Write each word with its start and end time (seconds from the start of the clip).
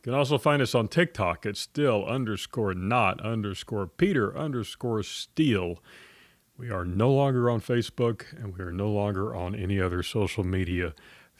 can 0.03 0.13
also 0.13 0.37
find 0.37 0.61
us 0.61 0.75
on 0.75 0.87
TikTok 0.87 1.47
at 1.47 1.57
still 1.57 2.05
underscore 2.05 2.75
not 2.75 3.19
underscore 3.23 3.87
Peter 3.87 4.37
underscore 4.37 5.03
steele. 5.03 5.79
We 6.59 6.69
are 6.69 6.85
no 6.85 7.11
longer 7.11 7.49
on 7.49 7.63
Facebook 7.63 8.25
and 8.37 8.55
we 8.55 8.63
are 8.63 8.73
no 8.73 8.91
longer 8.91 9.35
on 9.35 9.55
any 9.55 9.81
other 9.81 10.03
social 10.03 10.45
media. 10.45 10.93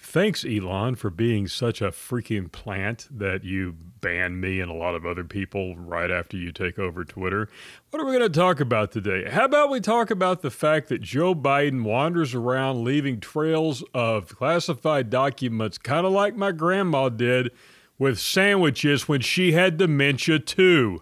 Thanks, 0.03 0.45
Elon, 0.45 0.97
for 0.97 1.11
being 1.11 1.47
such 1.47 1.81
a 1.81 1.91
freaking 1.91 2.51
plant 2.51 3.07
that 3.11 3.45
you 3.45 3.77
ban 4.01 4.41
me 4.41 4.59
and 4.59 4.71
a 4.71 4.75
lot 4.75 4.95
of 4.95 5.07
other 5.07 5.23
people 5.25 5.77
right 5.77 6.11
after 6.11 6.37
you 6.37 6.51
take 6.51 6.79
over 6.79 7.05
Twitter. 7.05 7.49
What 7.91 8.01
are 8.03 8.07
we 8.07 8.17
going 8.17 8.33
to 8.33 8.39
talk 8.39 8.61
about 8.61 8.91
today? 8.91 9.31
How 9.31 9.45
about 9.45 9.71
we 9.71 9.79
talk 9.79 10.11
about 10.11 10.43
the 10.43 10.51
fact 10.51 10.89
that 10.89 11.03
Joe 11.03 11.35
Biden 11.35 11.85
wanders 11.85 12.35
around 12.35 12.83
leaving 12.83 13.21
trails 13.21 13.85
of 13.95 14.35
classified 14.35 15.11
documents, 15.11 15.79
kind 15.79 16.07
of 16.07 16.13
like 16.13 16.35
my 16.35 16.51
grandma 16.51 17.09
did 17.09 17.51
with 17.99 18.19
sandwiches 18.19 19.07
when 19.07 19.21
she 19.21 19.53
had 19.53 19.77
dementia, 19.77 20.39
too? 20.39 21.01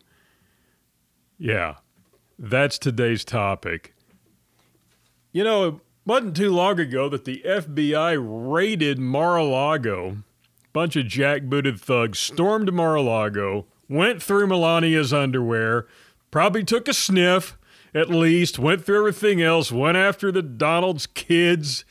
Yeah, 1.38 1.76
that's 2.38 2.78
today's 2.78 3.24
topic. 3.24 3.94
You 5.32 5.44
know, 5.44 5.80
wasn't 6.08 6.34
too 6.34 6.50
long 6.50 6.80
ago 6.80 7.06
that 7.10 7.26
the 7.26 7.42
FBI 7.44 8.16
raided 8.18 8.98
Mar-a-Lago. 8.98 10.16
Bunch 10.72 10.96
of 10.96 11.04
jackbooted 11.04 11.78
thugs 11.78 12.18
stormed 12.18 12.72
Mar-a-Lago, 12.72 13.66
went 13.90 14.22
through 14.22 14.46
Melania's 14.46 15.12
underwear, 15.12 15.86
probably 16.30 16.64
took 16.64 16.88
a 16.88 16.94
sniff 16.94 17.58
at 17.94 18.08
least, 18.08 18.58
went 18.58 18.84
through 18.84 18.98
everything 18.98 19.42
else, 19.42 19.70
went 19.70 19.98
after 19.98 20.32
the 20.32 20.40
Donald's 20.40 21.06
kids 21.06 21.84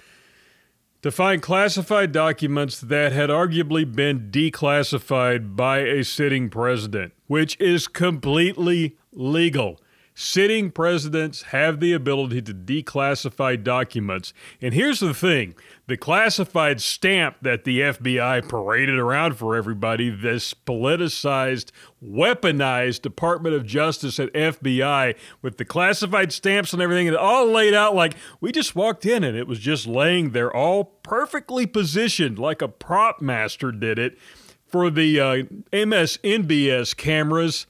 to 1.04 1.12
find 1.12 1.40
classified 1.40 2.12
documents 2.12 2.82
that 2.82 3.12
had 3.12 3.30
arguably 3.30 3.90
been 3.90 4.32
declassified 4.32 5.56
by 5.56 5.80
a 5.80 6.04
sitting 6.04 6.50
president, 6.50 7.14
which 7.28 7.60
is 7.60 7.88
completely 7.88 8.98
legal. 9.12 9.80
Sitting 10.20 10.72
presidents 10.72 11.44
have 11.44 11.80
the 11.80 11.94
ability 11.94 12.42
to 12.42 12.52
declassify 12.52 13.64
documents. 13.64 14.34
And 14.60 14.74
here's 14.74 15.00
the 15.00 15.14
thing 15.14 15.54
the 15.86 15.96
classified 15.96 16.82
stamp 16.82 17.36
that 17.44 17.66
the 17.66 17.82
FBI 17.82 18.50
paraded 18.50 18.98
around 18.98 19.36
for 19.36 19.56
everybody, 19.56 20.10
this 20.10 20.56
politicized, 20.56 21.70
weaponized 22.04 23.04
Department 23.04 23.54
of 23.54 23.64
Justice 23.68 24.20
at 24.20 24.34
FBI 24.34 25.16
with 25.44 25.58
the 25.58 25.66
classified 25.66 26.34
stamps 26.34 26.74
and 26.74 26.82
everything, 26.82 27.08
and 27.08 27.16
all 27.16 27.46
laid 27.46 27.76
out 27.76 27.94
like 27.94 28.16
we 28.42 28.52
just 28.52 28.76
walked 28.76 29.06
in 29.06 29.24
and 29.24 29.38
it 29.38 29.46
was 29.46 29.60
just 29.60 29.86
laying 29.86 30.32
there, 30.32 30.52
all 30.52 30.84
perfectly 31.04 31.68
positioned 31.68 32.40
like 32.40 32.64
a 32.64 32.68
prop 32.68 33.22
master 33.22 33.72
did 33.72 34.00
it 34.00 34.18
for 34.66 34.90
the 34.90 35.20
uh, 35.20 35.44
MSNBS 35.72 36.98
cameras 36.98 37.68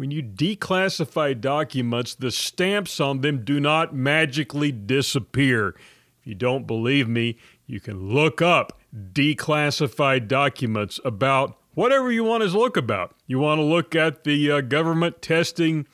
when 0.00 0.10
you 0.10 0.22
declassify 0.22 1.38
documents, 1.38 2.14
the 2.14 2.30
stamps 2.30 3.00
on 3.00 3.20
them 3.20 3.44
do 3.44 3.60
not 3.60 3.94
magically 3.94 4.72
disappear. 4.72 5.74
If 6.18 6.26
you 6.26 6.34
don't 6.34 6.66
believe 6.66 7.06
me, 7.06 7.36
you 7.66 7.80
can 7.80 8.08
look 8.08 8.40
up 8.40 8.80
declassified 9.12 10.26
documents 10.26 11.00
about 11.04 11.58
whatever 11.74 12.10
you 12.10 12.24
want 12.24 12.42
to 12.42 12.48
look 12.48 12.78
about. 12.78 13.14
You 13.26 13.40
want 13.40 13.58
to 13.58 13.62
look 13.62 13.94
at 13.94 14.24
the 14.24 14.50
uh, 14.50 14.60
government 14.62 15.20
testing 15.20 15.86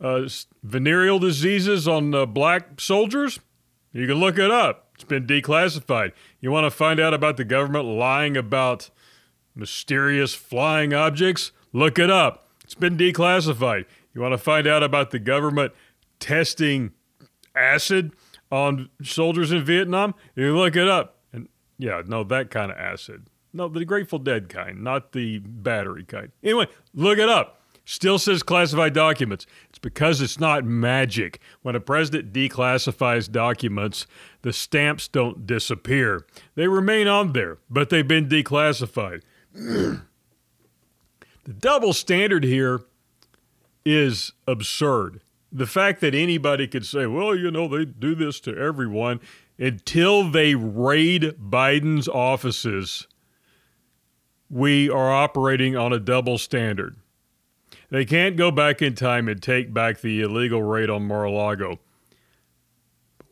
uh, 0.00 0.26
venereal 0.62 1.18
diseases 1.18 1.86
on 1.86 2.14
uh, 2.14 2.24
black 2.24 2.80
soldiers? 2.80 3.40
You 3.92 4.06
can 4.06 4.16
look 4.16 4.38
it 4.38 4.50
up. 4.50 4.88
It's 4.94 5.04
been 5.04 5.26
declassified. 5.26 6.12
You 6.40 6.50
want 6.50 6.64
to 6.64 6.70
find 6.70 6.98
out 6.98 7.12
about 7.12 7.36
the 7.36 7.44
government 7.44 7.84
lying 7.84 8.38
about 8.38 8.88
mysterious 9.54 10.32
flying 10.32 10.94
objects? 10.94 11.52
Look 11.74 11.98
it 11.98 12.08
up. 12.08 12.43
It's 12.64 12.74
been 12.74 12.96
declassified. 12.96 13.84
You 14.14 14.20
want 14.20 14.32
to 14.32 14.38
find 14.38 14.66
out 14.66 14.82
about 14.82 15.10
the 15.10 15.18
government 15.18 15.72
testing 16.18 16.92
acid 17.54 18.12
on 18.50 18.88
soldiers 19.02 19.52
in 19.52 19.64
Vietnam? 19.64 20.14
You 20.34 20.56
look 20.56 20.74
it 20.76 20.88
up. 20.88 21.18
And 21.32 21.48
yeah, 21.78 22.02
no, 22.06 22.24
that 22.24 22.50
kind 22.50 22.70
of 22.70 22.78
acid. 22.78 23.28
No, 23.52 23.68
the 23.68 23.84
Grateful 23.84 24.18
Dead 24.18 24.48
kind, 24.48 24.82
not 24.82 25.12
the 25.12 25.38
battery 25.38 26.04
kind. 26.04 26.32
Anyway, 26.42 26.66
look 26.92 27.18
it 27.18 27.28
up. 27.28 27.60
Still 27.84 28.18
says 28.18 28.42
classified 28.42 28.94
documents. 28.94 29.46
It's 29.68 29.78
because 29.78 30.22
it's 30.22 30.40
not 30.40 30.64
magic. 30.64 31.38
When 31.62 31.76
a 31.76 31.80
president 31.80 32.32
declassifies 32.32 33.30
documents, 33.30 34.06
the 34.40 34.54
stamps 34.54 35.06
don't 35.06 35.46
disappear. 35.46 36.24
They 36.54 36.66
remain 36.66 37.08
on 37.08 37.32
there, 37.32 37.58
but 37.68 37.90
they've 37.90 38.08
been 38.08 38.28
declassified. 38.28 39.22
The 41.44 41.52
double 41.52 41.92
standard 41.92 42.44
here 42.44 42.80
is 43.84 44.32
absurd. 44.46 45.20
The 45.52 45.66
fact 45.66 46.00
that 46.00 46.14
anybody 46.14 46.66
could 46.66 46.86
say, 46.86 47.06
well, 47.06 47.36
you 47.36 47.50
know, 47.50 47.68
they 47.68 47.84
do 47.84 48.14
this 48.14 48.40
to 48.40 48.56
everyone 48.56 49.20
until 49.58 50.28
they 50.28 50.54
raid 50.54 51.34
Biden's 51.40 52.08
offices, 52.08 53.06
we 54.50 54.90
are 54.90 55.12
operating 55.12 55.76
on 55.76 55.92
a 55.92 56.00
double 56.00 56.38
standard. 56.38 56.96
They 57.90 58.04
can't 58.04 58.36
go 58.36 58.50
back 58.50 58.82
in 58.82 58.94
time 58.94 59.28
and 59.28 59.40
take 59.40 59.72
back 59.72 60.00
the 60.00 60.22
illegal 60.22 60.62
raid 60.62 60.90
on 60.90 61.06
Mar 61.06 61.24
a 61.24 61.30
Lago. 61.30 61.78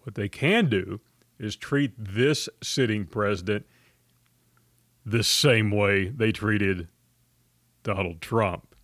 What 0.02 0.14
they 0.14 0.28
can 0.28 0.68
do 0.68 1.00
is 1.38 1.56
treat 1.56 1.92
this 1.96 2.48
sitting 2.62 3.06
president 3.06 3.66
the 5.04 5.24
same 5.24 5.70
way 5.70 6.08
they 6.08 6.30
treated 6.30 6.88
Donald 7.82 8.20
Trump. 8.20 8.74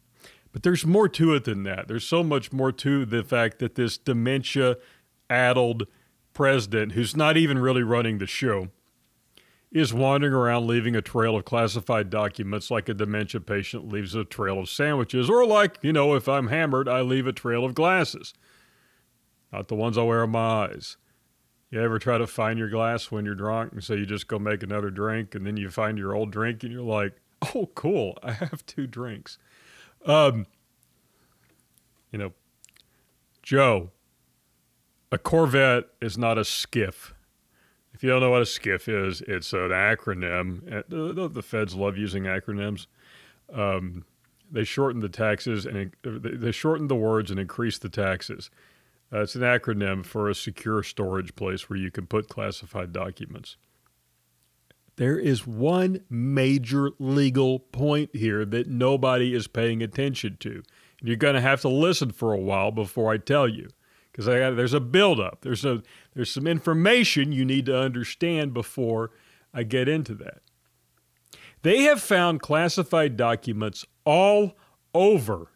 But 0.53 0.62
there's 0.62 0.86
more 0.86 1.09
to 1.10 1.34
it 1.34 1.44
than 1.44 1.62
that. 1.64 1.88
There's 1.88 2.06
so 2.06 2.22
much 2.22 2.53
more 2.53 2.72
to 2.72 3.04
the 3.04 3.22
fact 3.22 3.59
that 3.59 3.75
this 3.75 3.98
dementia 3.98 4.76
addled 5.28 5.86
president, 6.32 6.92
who's 6.92 7.16
not 7.16 7.37
even 7.37 7.58
really 7.58 7.82
running 7.82 8.19
the 8.19 8.26
show, 8.26 8.69
is 9.70 9.92
wandering 9.92 10.32
around 10.32 10.66
leaving 10.66 10.97
a 10.97 11.03
trail 11.03 11.37
of 11.37 11.44
classified 11.44 12.08
documents 12.08 12.70
like 12.70 12.88
a 12.88 12.94
dementia 12.94 13.41
patient 13.41 13.88
leaves 13.88 14.14
a 14.14 14.25
trail 14.25 14.58
of 14.58 14.69
sandwiches, 14.69 15.28
or 15.28 15.44
like, 15.44 15.78
you 15.82 15.92
know, 15.92 16.14
if 16.14 16.28
I'm 16.28 16.48
hammered, 16.48 16.88
I 16.88 17.03
leave 17.03 17.26
a 17.26 17.32
trail 17.32 17.64
of 17.64 17.75
glasses. 17.75 18.32
Not 19.53 19.69
the 19.69 19.75
ones 19.75 19.98
I 19.98 20.03
wear 20.03 20.22
on 20.22 20.31
my 20.31 20.66
eyes. 20.66 20.97
You 21.70 21.82
ever 21.82 21.98
try 21.98 22.16
to 22.16 22.26
find 22.26 22.58
your 22.58 22.70
glass 22.70 23.10
when 23.10 23.26
you're 23.26 23.34
drunk 23.34 23.72
and 23.72 23.84
so 23.84 23.92
you 23.92 24.06
just 24.06 24.26
go 24.26 24.38
make 24.38 24.62
another 24.62 24.91
drink 24.91 25.34
and 25.34 25.47
then 25.47 25.58
you 25.58 25.69
find 25.69 25.98
your 25.98 26.14
old 26.14 26.31
drink 26.31 26.62
and 26.62 26.72
you're 26.72 26.82
like, 26.82 27.20
oh, 27.54 27.71
cool, 27.75 28.19
I 28.22 28.32
have 28.32 28.65
two 28.66 28.87
drinks. 28.87 29.38
Um, 30.04 30.47
you 32.10 32.19
know, 32.19 32.32
Joe, 33.43 33.91
a 35.10 35.19
Corvette 35.19 35.84
is 36.00 36.19
not 36.19 36.38
a 36.38 36.43
SCIF. 36.43 37.12
If 37.93 38.03
you 38.03 38.10
don't 38.10 38.21
know 38.21 38.31
what 38.31 38.43
a 38.43 38.44
SCIF 38.44 38.88
is, 38.88 39.22
it's 39.22 39.53
an 39.53 39.71
acronym. 39.71 40.84
The, 40.88 41.28
the 41.28 41.43
feds 41.43 41.75
love 41.75 41.97
using 41.97 42.25
acronyms. 42.25 42.87
Um, 43.53 44.05
they 44.50 44.65
shorten 44.65 45.00
the 45.00 45.09
taxes 45.09 45.66
and 45.66 45.93
they 46.03 46.53
shorten 46.53 46.88
the 46.88 46.94
words 46.94 47.31
and 47.31 47.41
increase 47.41 47.78
the 47.78 47.88
taxes. 47.88 48.50
Uh, 49.12 49.22
it's 49.22 49.34
an 49.34 49.43
acronym 49.43 50.05
for 50.05 50.28
a 50.28 50.34
secure 50.34 50.82
storage 50.82 51.34
place 51.34 51.69
where 51.69 51.78
you 51.78 51.91
can 51.91 52.06
put 52.06 52.28
classified 52.28 52.93
documents. 52.93 53.56
There 54.98 55.19
is 55.19 55.47
one 55.47 56.00
major 56.10 56.91
legal 56.98 57.61
point 57.61 58.11
here 58.17 58.44
that 58.44 58.67
nobody 58.67 59.32
is 59.32 59.46
paying 59.46 59.81
attention 59.81 60.38
to. 60.40 60.64
You're 61.00 61.14
going 61.14 61.37
to 61.37 61.40
have 61.40 61.61
to 61.61 61.69
listen 61.69 62.11
for 62.11 62.32
a 62.32 62.40
while 62.40 62.73
before 62.73 63.12
I 63.12 63.19
tell 63.19 63.46
you 63.46 63.69
because 64.11 64.26
there's 64.26 64.75
a 64.75 64.81
buildup. 64.81 65.43
There's 65.43 65.64
a 65.64 65.84
there's 66.17 66.32
some 66.32 66.49
information 66.49 67.31
you 67.31 67.44
need 67.44 67.67
to 67.67 67.78
understand 67.78 68.52
before 68.52 69.12
I 69.55 69.62
get 69.62 69.88
into 69.88 70.17
that. 70.17 70.40
They 71.62 71.82
have 71.82 72.02
found 72.02 72.43
classified 72.43 73.17
documents 73.17 73.84
all 74.05 74.56
over 74.93 75.52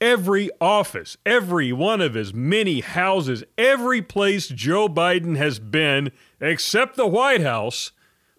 every 0.00 0.50
office, 0.60 1.16
every 1.24 1.72
one 1.72 2.00
of 2.00 2.14
his 2.14 2.34
many 2.34 2.80
houses, 2.80 3.44
every 3.56 4.02
place 4.02 4.48
Joe 4.48 4.88
Biden 4.88 5.36
has 5.36 5.60
been 5.60 6.10
except 6.40 6.96
the 6.96 7.06
White 7.06 7.40
House 7.40 7.92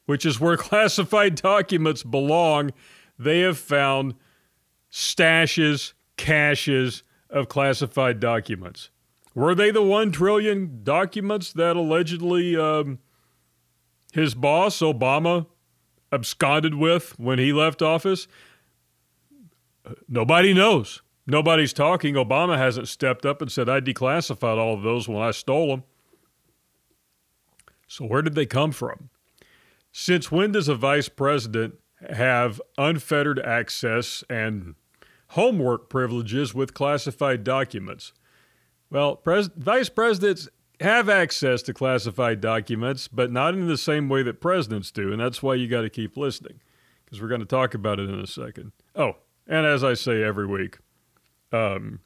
which 0.06 0.25
is 0.25 0.40
where 0.40 0.57
classified 0.57 1.36
documents 1.36 2.04
belong, 2.04 2.72
they 3.18 3.42
have 3.42 3.57
found 3.57 4.16
stashes, 4.92 5.94
caches 6.18 7.04
of 7.30 7.50
classified 7.50 8.19
documents. 8.19 8.90
Were 9.34 9.54
they 9.54 9.72
the 9.72 9.81
1 9.81 10.12
trillion 10.13 10.81
documents 10.84 11.52
that 11.54 11.75
allegedly 11.75 12.56
um, 12.56 13.00
his 14.13 14.34
boss, 14.34 14.80
Obama, 14.80 15.48
absconded 16.12 16.75
with 16.75 17.19
when 17.19 17.38
he 17.38 17.51
left 17.51 17.81
office? 17.81 18.28
Nobody 20.08 20.54
knows. 20.54 21.01
Nobody's 21.28 21.74
talking. 21.74 22.16
Obama 22.16 22.58
hasn't 22.58 22.88
stepped 22.88 23.25
up 23.25 23.42
and 23.42 23.51
said, 23.51 23.68
I 23.68 23.81
declassified 23.81 24.58
all 24.58 24.75
of 24.75 24.84
those 24.84 25.08
when 25.08 25.22
I 25.22 25.31
stole 25.31 25.68
them. 25.68 25.84
So, 27.88 28.06
where 28.06 28.22
did 28.22 28.36
they 28.36 28.46
come 28.46 28.72
from? 28.72 29.10
Since 29.97 30.30
when 30.30 30.51
does 30.51 30.68
a 30.68 30.75
vice 30.75 31.07
president 31.07 31.75
have 32.09 32.62
unfettered 32.77 33.39
access 33.39 34.25
and 34.30 34.75
homework 35.30 35.89
privileges 35.89 36.53
with 36.53 36.74
classified 36.74 37.45
documents? 37.45 38.12
Well, 38.89 39.15
pres- 39.15 39.50
vice 39.56 39.88
presidents 39.88 40.50
have 40.81 41.07
access 41.07 41.62
to 41.62 41.74
classified 41.74 42.42
documents, 42.42 43.07
but 43.07 43.31
not 43.31 43.53
in 43.53 43.68
the 43.68 43.77
same 43.77 44.09
way 44.09 44.21
that 44.24 44.42
presidents 44.42 44.92
do. 44.92 45.13
And 45.13 45.21
that's 45.21 45.42
why 45.42 45.56
you 45.56 45.69
got 45.69 45.83
to 45.83 45.89
keep 45.89 46.18
listening 46.18 46.59
because 47.06 47.21
we're 47.21 47.30
going 47.30 47.39
to 47.39 47.45
talk 47.45 47.74
about 47.74 47.98
it 47.98 48.09
in 48.09 48.19
a 48.19 48.27
second. 48.27 48.74
Oh, 48.98 49.13
and 49.48 49.65
as 49.65 49.81
I 49.81 49.94
say 49.94 50.21
every 50.21 50.45
week, 50.45 50.77
um, 51.53 52.01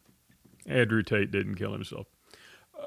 Andrew 0.68 1.02
Tate 1.02 1.32
didn't 1.32 1.56
kill 1.56 1.74
himself. 1.74 2.06
Uh, 2.80 2.86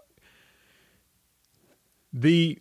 the 2.13 2.61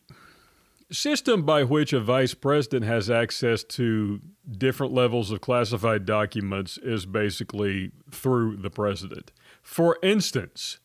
system 0.91 1.43
by 1.43 1.63
which 1.63 1.93
a 1.93 1.99
vice 1.99 2.33
president 2.33 2.85
has 2.85 3.09
access 3.09 3.63
to 3.63 4.21
different 4.49 4.93
levels 4.93 5.31
of 5.31 5.41
classified 5.41 6.05
documents 6.05 6.77
is 6.77 7.05
basically 7.05 7.91
through 8.09 8.57
the 8.57 8.69
president. 8.69 9.31
For 9.61 9.97
instance, 10.03 10.79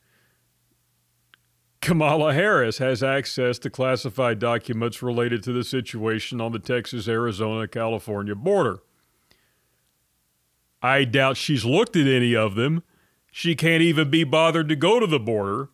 Kamala 1.81 2.35
Harris 2.35 2.79
has 2.79 3.03
access 3.03 3.59
to 3.61 3.71
classified 3.71 4.39
documents 4.39 5.03
related 5.03 5.43
to 5.45 5.53
the 5.53 5.65
situation 5.65 6.41
on 6.41 6.53
the 6.53 6.59
Texas 6.59 7.07
Arizona 7.07 7.69
California 7.69 8.35
border. 8.35 8.81
I 10.83 11.05
doubt 11.05 11.37
she's 11.37 11.65
looked 11.65 11.97
at 11.97 12.07
any 12.07 12.35
of 12.35 12.55
them. 12.55 12.83
She 13.31 13.55
can't 13.55 13.83
even 13.83 14.11
be 14.11 14.25
bothered 14.25 14.69
to 14.69 14.77
go 14.77 14.99
to 14.99 15.07
the 15.07 15.21
border. 15.21 15.71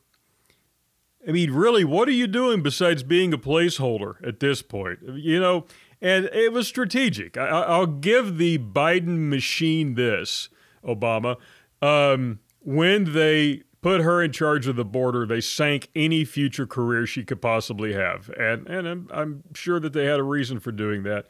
I 1.27 1.33
mean, 1.33 1.53
really, 1.53 1.85
what 1.85 2.09
are 2.09 2.13
you 2.13 2.27
doing 2.27 2.63
besides 2.63 3.03
being 3.03 3.33
a 3.33 3.39
placeholder 3.39 4.15
at 4.27 4.41
this 4.41 4.61
point? 4.61 5.01
You 5.07 5.39
know, 5.39 5.67
and 6.01 6.27
it 6.33 6.53
was 6.53 6.67
strategic. 6.67 7.37
I, 7.37 7.79
will 7.79 7.87
give 7.87 8.39
the 8.39 8.59
Biden 8.59 9.29
machine 9.29 9.95
this, 9.95 10.49
Obama. 10.85 11.37
Um, 11.81 12.41
when 12.61 13.13
they 13.13 13.63
put 13.83 14.01
her 14.01 14.23
in 14.23 14.33
charge 14.33 14.67
of 14.67 14.77
the 14.77 14.85
border, 14.85 15.27
they 15.27 15.41
sank 15.41 15.89
any 15.95 16.25
future 16.25 16.67
career 16.67 17.07
she 17.07 17.25
could 17.25 17.41
possibly 17.41 17.93
have. 17.93 18.29
And, 18.31 18.67
and 18.67 18.89
I'm, 18.89 19.09
I'm 19.13 19.43
sure 19.55 19.79
that 19.81 19.93
they 19.93 20.07
had 20.07 20.19
a 20.19 20.25
reason 20.25 20.59
for 20.61 20.73
doing 20.73 21.05
that. 21.05 21.27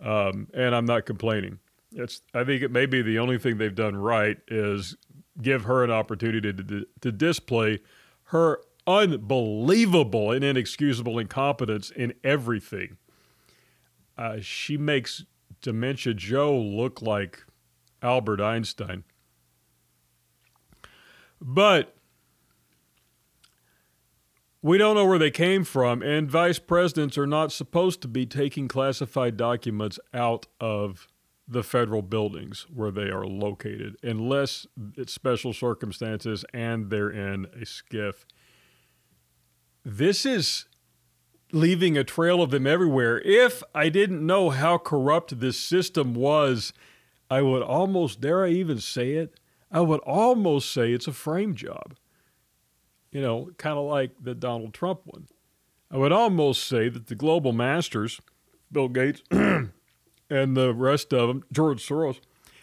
Um, 0.00 0.48
and 0.54 0.74
I'm 0.74 0.84
not 0.84 1.06
complaining. 1.06 1.58
It's, 1.92 2.22
I 2.34 2.44
think 2.44 2.62
it 2.62 2.70
may 2.70 2.86
be 2.86 3.02
the 3.02 3.18
only 3.18 3.38
thing 3.38 3.58
they've 3.58 3.74
done 3.74 3.96
right 3.96 4.38
is 4.48 4.96
give 5.40 5.64
her 5.64 5.84
an 5.84 5.90
opportunity 5.90 6.52
to, 6.52 6.86
to 7.00 7.12
display 7.12 7.80
her 8.24 8.60
unbelievable 8.86 10.32
and 10.32 10.44
inexcusable 10.44 11.18
incompetence 11.18 11.90
in 11.90 12.14
everything. 12.24 12.96
Uh, 14.16 14.36
she 14.40 14.76
makes 14.76 15.24
Dementia 15.60 16.14
Joe 16.14 16.58
look 16.58 17.00
like 17.00 17.44
Albert 18.02 18.40
Einstein. 18.40 19.04
But 21.40 21.96
we 24.60 24.78
don't 24.78 24.94
know 24.94 25.06
where 25.06 25.18
they 25.18 25.30
came 25.30 25.64
from, 25.64 26.02
and 26.02 26.30
vice 26.30 26.60
presidents 26.60 27.18
are 27.18 27.26
not 27.26 27.50
supposed 27.50 28.00
to 28.02 28.08
be 28.08 28.26
taking 28.26 28.68
classified 28.68 29.36
documents 29.36 29.98
out 30.14 30.46
of 30.60 31.08
the 31.48 31.64
federal 31.64 32.02
buildings 32.02 32.66
where 32.72 32.92
they 32.92 33.10
are 33.10 33.26
located, 33.26 33.96
unless 34.02 34.66
it's 34.96 35.12
special 35.12 35.52
circumstances 35.52 36.44
and 36.54 36.90
they're 36.90 37.10
in 37.10 37.46
a 37.46 37.64
SCIF. 37.64 38.24
This 39.84 40.24
is 40.24 40.66
leaving 41.52 41.98
a 41.98 42.04
trail 42.04 42.42
of 42.42 42.50
them 42.50 42.66
everywhere. 42.66 43.20
If 43.24 43.62
I 43.74 43.88
didn't 43.88 44.24
know 44.24 44.50
how 44.50 44.78
corrupt 44.78 45.40
this 45.40 45.58
system 45.58 46.14
was, 46.14 46.72
I 47.30 47.42
would 47.42 47.62
almost, 47.62 48.20
dare 48.20 48.44
I 48.44 48.50
even 48.50 48.78
say 48.78 49.12
it, 49.12 49.38
I 49.70 49.80
would 49.80 50.00
almost 50.00 50.70
say 50.72 50.92
it's 50.92 51.08
a 51.08 51.12
frame 51.12 51.54
job. 51.54 51.96
You 53.10 53.20
know, 53.20 53.50
kind 53.58 53.78
of 53.78 53.84
like 53.84 54.12
the 54.20 54.34
Donald 54.34 54.72
Trump 54.72 55.00
one. 55.04 55.26
I 55.90 55.98
would 55.98 56.12
almost 56.12 56.64
say 56.64 56.88
that 56.88 57.08
the 57.08 57.14
global 57.14 57.52
masters, 57.52 58.20
Bill 58.70 58.88
Gates, 58.88 59.22
and 59.30 59.70
the 60.30 60.72
rest 60.74 61.12
of 61.12 61.28
them, 61.28 61.44
George 61.52 61.86
Soros, 61.86 62.20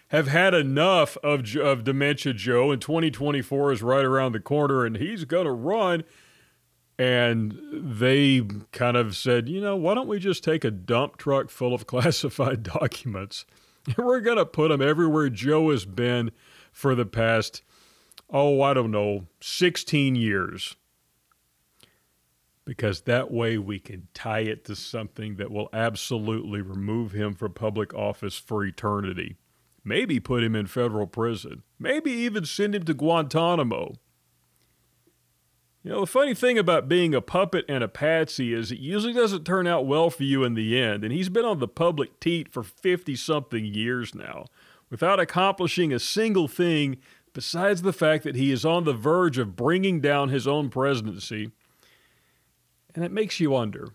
have 0.08 0.26
had 0.26 0.54
enough 0.54 1.16
of, 1.18 1.54
of 1.56 1.84
Dementia 1.84 2.32
Joe, 2.32 2.72
and 2.72 2.82
2024 2.82 3.72
is 3.72 3.82
right 3.82 4.04
around 4.04 4.32
the 4.32 4.40
corner, 4.40 4.84
and 4.84 4.96
he's 4.96 5.24
going 5.24 5.44
to 5.44 5.52
run. 5.52 6.02
And 7.00 7.58
they 7.72 8.42
kind 8.72 8.94
of 8.94 9.16
said, 9.16 9.48
you 9.48 9.58
know, 9.58 9.74
why 9.74 9.94
don't 9.94 10.06
we 10.06 10.18
just 10.18 10.44
take 10.44 10.64
a 10.64 10.70
dump 10.70 11.16
truck 11.16 11.48
full 11.48 11.72
of 11.72 11.86
classified 11.86 12.62
documents 12.62 13.46
and 13.86 13.96
we're 13.96 14.20
going 14.20 14.36
to 14.36 14.44
put 14.44 14.68
them 14.68 14.82
everywhere 14.82 15.30
Joe 15.30 15.70
has 15.70 15.86
been 15.86 16.30
for 16.72 16.94
the 16.94 17.06
past, 17.06 17.62
oh, 18.28 18.60
I 18.60 18.74
don't 18.74 18.90
know, 18.90 19.28
16 19.40 20.14
years 20.14 20.76
because 22.66 23.00
that 23.00 23.30
way 23.30 23.56
we 23.56 23.78
can 23.78 24.08
tie 24.14 24.40
it 24.40 24.66
to 24.66 24.76
something 24.76 25.36
that 25.36 25.50
will 25.50 25.70
absolutely 25.72 26.60
remove 26.60 27.12
him 27.12 27.34
from 27.34 27.54
public 27.54 27.94
office 27.94 28.36
for 28.36 28.62
eternity. 28.62 29.38
Maybe 29.82 30.20
put 30.20 30.44
him 30.44 30.54
in 30.54 30.66
federal 30.66 31.06
prison. 31.06 31.62
Maybe 31.78 32.10
even 32.12 32.44
send 32.44 32.74
him 32.74 32.84
to 32.84 32.92
Guantanamo. 32.92 33.94
You 35.82 35.92
know, 35.92 36.00
the 36.00 36.06
funny 36.06 36.34
thing 36.34 36.58
about 36.58 36.88
being 36.88 37.14
a 37.14 37.22
puppet 37.22 37.64
and 37.66 37.82
a 37.82 37.88
patsy 37.88 38.52
is 38.52 38.70
it 38.70 38.78
usually 38.78 39.14
doesn't 39.14 39.44
turn 39.44 39.66
out 39.66 39.86
well 39.86 40.10
for 40.10 40.24
you 40.24 40.44
in 40.44 40.52
the 40.52 40.78
end, 40.78 41.04
and 41.04 41.12
he's 41.12 41.30
been 41.30 41.46
on 41.46 41.58
the 41.58 41.68
public 41.68 42.20
teat 42.20 42.52
for 42.52 42.62
50 42.62 43.16
something 43.16 43.64
years 43.64 44.14
now 44.14 44.46
without 44.90 45.18
accomplishing 45.18 45.92
a 45.92 45.98
single 45.98 46.48
thing 46.48 46.98
besides 47.32 47.80
the 47.80 47.92
fact 47.94 48.24
that 48.24 48.36
he 48.36 48.50
is 48.50 48.64
on 48.64 48.84
the 48.84 48.92
verge 48.92 49.38
of 49.38 49.56
bringing 49.56 50.00
down 50.00 50.28
his 50.28 50.46
own 50.46 50.68
presidency. 50.68 51.50
And 52.94 53.04
it 53.04 53.12
makes 53.12 53.40
you 53.40 53.50
wonder 53.50 53.90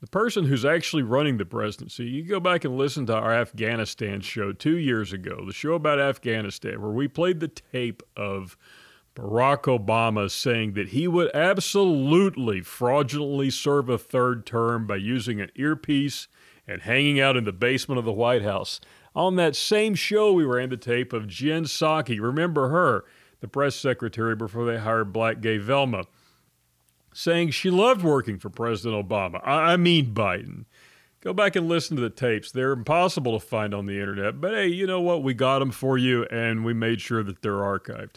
the 0.00 0.10
person 0.10 0.44
who's 0.44 0.66
actually 0.66 1.02
running 1.02 1.38
the 1.38 1.46
presidency, 1.46 2.04
you 2.04 2.24
go 2.24 2.38
back 2.38 2.64
and 2.64 2.76
listen 2.76 3.06
to 3.06 3.14
our 3.14 3.32
Afghanistan 3.32 4.20
show 4.20 4.52
two 4.52 4.76
years 4.76 5.14
ago, 5.14 5.44
the 5.46 5.52
show 5.52 5.72
about 5.72 5.98
Afghanistan, 5.98 6.82
where 6.82 6.90
we 6.90 7.08
played 7.08 7.40
the 7.40 7.48
tape 7.48 8.02
of 8.14 8.58
Barack 9.14 9.62
Obama 9.62 10.30
saying 10.30 10.72
that 10.72 10.88
he 10.88 11.06
would 11.06 11.34
absolutely 11.34 12.60
fraudulently 12.60 13.50
serve 13.50 13.88
a 13.88 13.98
third 13.98 14.44
term 14.44 14.86
by 14.86 14.96
using 14.96 15.40
an 15.40 15.50
earpiece 15.54 16.26
and 16.66 16.82
hanging 16.82 17.20
out 17.20 17.36
in 17.36 17.44
the 17.44 17.52
basement 17.52 17.98
of 17.98 18.04
the 18.04 18.12
White 18.12 18.42
House. 18.42 18.80
On 19.14 19.36
that 19.36 19.54
same 19.54 19.94
show, 19.94 20.32
we 20.32 20.44
ran 20.44 20.70
the 20.70 20.76
tape 20.76 21.12
of 21.12 21.28
Jen 21.28 21.64
Psaki. 21.64 22.20
Remember 22.20 22.70
her, 22.70 23.04
the 23.40 23.46
press 23.46 23.76
secretary 23.76 24.34
before 24.34 24.64
they 24.64 24.78
hired 24.78 25.12
Black 25.12 25.40
Gay 25.40 25.58
Velma 25.58 26.04
saying 27.14 27.50
she 27.50 27.70
loved 27.70 28.02
working 28.02 28.38
for 28.38 28.50
President 28.50 29.08
Obama. 29.08 29.40
I, 29.44 29.76
mean 29.76 30.12
Biden. 30.12 30.64
Go 31.20 31.32
back 31.32 31.56
and 31.56 31.68
listen 31.68 31.96
to 31.96 32.02
the 32.02 32.10
tapes. 32.10 32.50
They're 32.50 32.72
impossible 32.72 33.38
to 33.38 33.46
find 33.46 33.72
on 33.72 33.86
the 33.86 33.98
internet. 33.98 34.40
But 34.40 34.52
hey, 34.52 34.66
you 34.66 34.86
know 34.86 35.00
what? 35.00 35.22
We 35.22 35.32
got 35.32 35.60
them 35.60 35.70
for 35.70 35.96
you, 35.96 36.24
and 36.24 36.64
we 36.64 36.74
made 36.74 37.00
sure 37.00 37.22
that 37.22 37.40
they're 37.40 37.52
archived. 37.52 38.16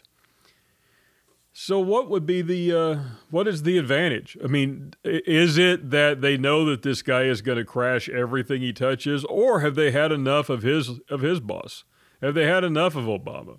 So, 1.60 1.80
what 1.80 2.08
would 2.08 2.28
be 2.28 2.44
the 2.44 2.72
uh, 2.72 3.00
what 3.32 3.48
is 3.48 3.64
the 3.64 3.80
advantage? 3.80 4.38
I 4.44 4.48
mean, 4.48 4.94
is 5.04 5.58
it 5.58 5.90
that 5.90 6.22
they 6.22 6.38
know 6.38 6.64
that 6.66 6.84
this 6.84 7.02
guy 7.02 7.24
is 7.24 7.42
going 7.42 7.58
to 7.58 7.66
crash 7.66 8.08
everything 8.08 8.62
he 8.62 8.72
touches, 8.72 9.26
or 9.26 9.62
have 9.62 9.74
they 9.74 9.90
had 9.90 10.12
enough 10.12 10.50
of 10.50 10.62
his 10.62 11.00
of 11.10 11.22
his 11.22 11.40
boss? 11.40 11.84
Have 12.22 12.36
they 12.36 12.46
had 12.46 12.64
enough 12.64 12.96
of 12.96 13.06
Obama? 13.06 13.58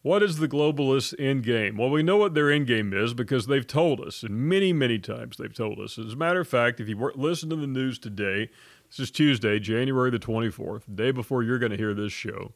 What 0.00 0.22
is 0.22 0.38
the 0.38 0.48
globalist 0.48 1.14
end 1.18 1.42
game? 1.42 1.76
Well, 1.76 1.90
we 1.90 2.02
know 2.02 2.16
what 2.16 2.32
their 2.32 2.50
end 2.50 2.66
game 2.66 2.94
is 2.94 3.12
because 3.12 3.46
they've 3.46 3.66
told 3.66 4.00
us, 4.00 4.22
and 4.22 4.34
many, 4.34 4.72
many 4.72 4.98
times 4.98 5.36
they've 5.36 5.54
told 5.54 5.78
us. 5.80 5.98
As 5.98 6.14
a 6.14 6.16
matter 6.16 6.40
of 6.40 6.48
fact, 6.48 6.80
if 6.80 6.88
you 6.88 7.12
listen 7.14 7.50
to 7.50 7.56
the 7.56 7.66
news 7.66 7.98
today, 7.98 8.48
this 8.88 9.00
is 9.00 9.10
Tuesday, 9.10 9.58
January 9.58 10.10
the 10.10 10.18
24th, 10.18 10.84
the 10.86 10.94
day 10.94 11.10
before 11.10 11.42
you're 11.42 11.58
going 11.58 11.72
to 11.72 11.78
hear 11.78 11.92
this 11.92 12.12
show. 12.14 12.54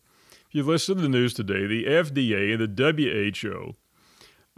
If 0.49 0.54
you 0.54 0.62
listen 0.62 0.97
to 0.97 1.02
the 1.02 1.11
news 1.11 1.35
today, 1.35 1.66
the 1.66 1.85
FDA 1.85 2.54
and 2.54 2.75
the 2.75 3.33
WHO, 3.42 3.76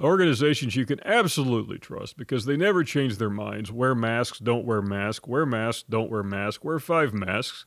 organizations 0.01 0.77
you 0.77 0.87
can 0.87 1.01
absolutely 1.07 1.79
trust 1.79 2.17
because 2.17 2.45
they 2.45 2.57
never 2.57 2.85
change 2.85 3.19
their 3.19 3.31
minds. 3.31 3.71
Wear 3.71 3.95
masks, 3.95 4.39
don't 4.39 4.65
wear 4.65 4.83
masks, 4.83 5.27
wear 5.27 5.47
masks, 5.47 5.85
don't 5.89 6.11
wear 6.11 6.23
masks, 6.23 6.65
wear 6.65 6.79
five 6.79 7.13
masks. 7.13 7.65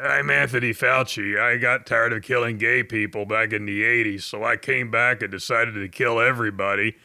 I'm 0.00 0.28
Anthony 0.28 0.72
Fauci. 0.72 1.40
I 1.40 1.56
got 1.56 1.86
tired 1.86 2.12
of 2.12 2.22
killing 2.22 2.58
gay 2.58 2.82
people 2.82 3.24
back 3.24 3.52
in 3.52 3.64
the 3.64 3.82
80s, 3.82 4.22
so 4.22 4.44
I 4.44 4.58
came 4.58 4.90
back 4.90 5.22
and 5.22 5.30
decided 5.30 5.72
to 5.72 5.88
kill 5.88 6.20
everybody. 6.20 6.96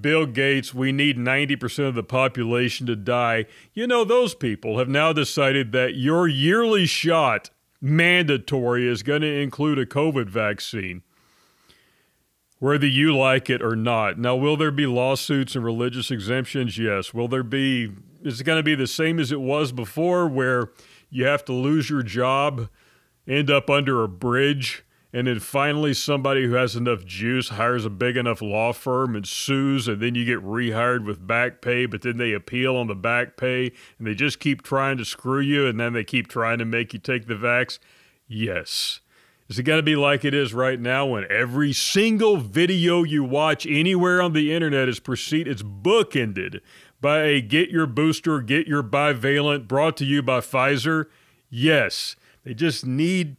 Bill 0.00 0.26
Gates, 0.26 0.72
we 0.72 0.92
need 0.92 1.18
90% 1.18 1.88
of 1.88 1.94
the 1.94 2.04
population 2.04 2.86
to 2.86 2.96
die. 2.96 3.46
You 3.74 3.86
know, 3.86 4.04
those 4.04 4.34
people 4.34 4.78
have 4.78 4.88
now 4.88 5.12
decided 5.12 5.72
that 5.72 5.96
your 5.96 6.28
yearly 6.28 6.86
shot 6.86 7.50
mandatory 7.80 8.88
is 8.88 9.02
going 9.02 9.22
to 9.22 9.40
include 9.40 9.78
a 9.78 9.84
COVID 9.84 10.28
vaccine, 10.28 11.02
whether 12.62 12.86
you 12.86 13.12
like 13.12 13.50
it 13.50 13.60
or 13.60 13.74
not. 13.74 14.20
Now, 14.20 14.36
will 14.36 14.56
there 14.56 14.70
be 14.70 14.86
lawsuits 14.86 15.56
and 15.56 15.64
religious 15.64 16.12
exemptions? 16.12 16.78
Yes. 16.78 17.12
Will 17.12 17.26
there 17.26 17.42
be, 17.42 17.90
is 18.22 18.40
it 18.40 18.44
going 18.44 18.60
to 18.60 18.62
be 18.62 18.76
the 18.76 18.86
same 18.86 19.18
as 19.18 19.32
it 19.32 19.40
was 19.40 19.72
before, 19.72 20.28
where 20.28 20.68
you 21.10 21.24
have 21.24 21.44
to 21.46 21.52
lose 21.52 21.90
your 21.90 22.04
job, 22.04 22.68
end 23.26 23.50
up 23.50 23.68
under 23.68 24.04
a 24.04 24.08
bridge? 24.08 24.84
and 25.14 25.26
then 25.26 25.38
finally 25.38 25.92
somebody 25.92 26.46
who 26.46 26.54
has 26.54 26.74
enough 26.74 27.04
juice 27.04 27.50
hires 27.50 27.84
a 27.84 27.90
big 27.90 28.16
enough 28.16 28.40
law 28.40 28.72
firm 28.72 29.14
and 29.14 29.28
sues 29.28 29.86
and 29.86 30.00
then 30.00 30.14
you 30.14 30.24
get 30.24 30.42
rehired 30.42 31.04
with 31.04 31.26
back 31.26 31.60
pay 31.60 31.84
but 31.84 32.00
then 32.00 32.16
they 32.16 32.32
appeal 32.32 32.76
on 32.76 32.86
the 32.86 32.94
back 32.94 33.36
pay 33.36 33.70
and 33.98 34.06
they 34.06 34.14
just 34.14 34.40
keep 34.40 34.62
trying 34.62 34.96
to 34.96 35.04
screw 35.04 35.40
you 35.40 35.66
and 35.66 35.78
then 35.78 35.92
they 35.92 36.02
keep 36.02 36.28
trying 36.28 36.56
to 36.56 36.64
make 36.64 36.94
you 36.94 36.98
take 36.98 37.26
the 37.26 37.34
vax 37.34 37.78
yes 38.26 39.02
is 39.48 39.58
it 39.58 39.64
going 39.64 39.78
to 39.78 39.82
be 39.82 39.96
like 39.96 40.24
it 40.24 40.34
is 40.34 40.54
right 40.54 40.80
now 40.80 41.06
when 41.06 41.26
every 41.30 41.72
single 41.72 42.36
video 42.36 43.02
you 43.02 43.24
watch 43.24 43.66
anywhere 43.66 44.22
on 44.22 44.32
the 44.32 44.52
internet 44.52 44.88
is 44.88 45.00
proceed 45.00 45.46
it's 45.46 45.62
bookended 45.62 46.60
by 47.00 47.22
a 47.24 47.40
get 47.40 47.68
your 47.70 47.86
booster 47.86 48.40
get 48.40 48.66
your 48.66 48.82
bivalent 48.82 49.68
brought 49.68 49.96
to 49.98 50.04
you 50.04 50.22
by 50.22 50.38
Pfizer? 50.40 51.06
Yes. 51.50 52.16
They 52.44 52.54
just 52.54 52.86
need 52.86 53.36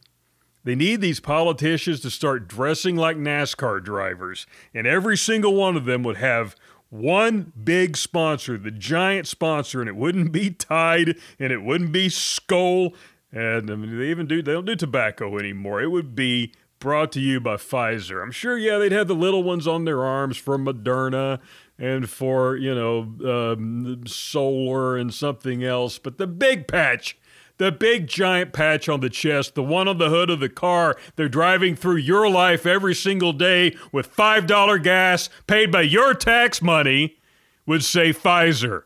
they 0.64 0.74
need 0.74 1.02
these 1.02 1.20
politicians 1.20 2.00
to 2.00 2.10
start 2.10 2.48
dressing 2.48 2.96
like 2.96 3.18
NASCAR 3.18 3.84
drivers, 3.84 4.46
and 4.72 4.86
every 4.86 5.16
single 5.16 5.54
one 5.54 5.76
of 5.76 5.84
them 5.84 6.02
would 6.04 6.16
have 6.16 6.56
one 6.88 7.52
big 7.62 7.98
sponsor, 7.98 8.56
the 8.56 8.70
giant 8.70 9.26
sponsor, 9.26 9.80
and 9.80 9.88
it 9.88 9.96
wouldn't 9.96 10.32
be 10.32 10.50
Tide 10.50 11.18
and 11.38 11.52
it 11.52 11.62
wouldn't 11.62 11.92
be 11.92 12.08
Skoal, 12.08 12.94
and 13.34 13.68
I 13.70 13.74
mean, 13.74 13.98
they 13.98 14.06
even 14.06 14.26
do 14.26 14.40
they 14.40 14.52
don't 14.52 14.64
do 14.64 14.76
tobacco 14.76 15.38
anymore. 15.38 15.82
It 15.82 15.88
would 15.88 16.14
be 16.14 16.52
brought 16.78 17.10
to 17.12 17.20
you 17.20 17.40
by 17.40 17.56
Pfizer. 17.56 18.22
I'm 18.22 18.30
sure, 18.30 18.56
yeah, 18.56 18.78
they'd 18.78 18.92
have 18.92 19.08
the 19.08 19.14
little 19.14 19.42
ones 19.42 19.66
on 19.66 19.84
their 19.84 20.04
arms 20.04 20.36
from 20.36 20.64
Moderna 20.64 21.40
and 21.76 22.08
for 22.08 22.56
you 22.56 22.74
know 22.74 23.52
um, 23.52 24.06
solar 24.06 24.96
and 24.96 25.12
something 25.12 25.64
else, 25.64 25.98
but 25.98 26.16
the 26.16 26.28
big 26.28 26.68
patch 26.68 27.18
the 27.56 27.70
big 27.70 28.08
giant 28.08 28.52
patch 28.52 28.88
on 28.88 29.00
the 29.00 29.10
chest, 29.10 29.54
the 29.54 29.62
one 29.62 29.86
on 29.86 29.98
the 29.98 30.10
hood 30.10 30.28
of 30.28 30.40
the 30.40 30.48
car 30.48 30.96
they're 31.16 31.28
driving 31.28 31.76
through 31.76 31.96
your 31.96 32.28
life 32.28 32.66
every 32.66 32.94
single 32.94 33.32
day 33.32 33.76
with 33.92 34.14
$5 34.14 34.82
gas 34.82 35.30
paid 35.46 35.70
by 35.70 35.82
your 35.82 36.14
tax 36.14 36.60
money, 36.60 37.16
would 37.64 37.84
say 37.84 38.12
Pfizer. 38.12 38.82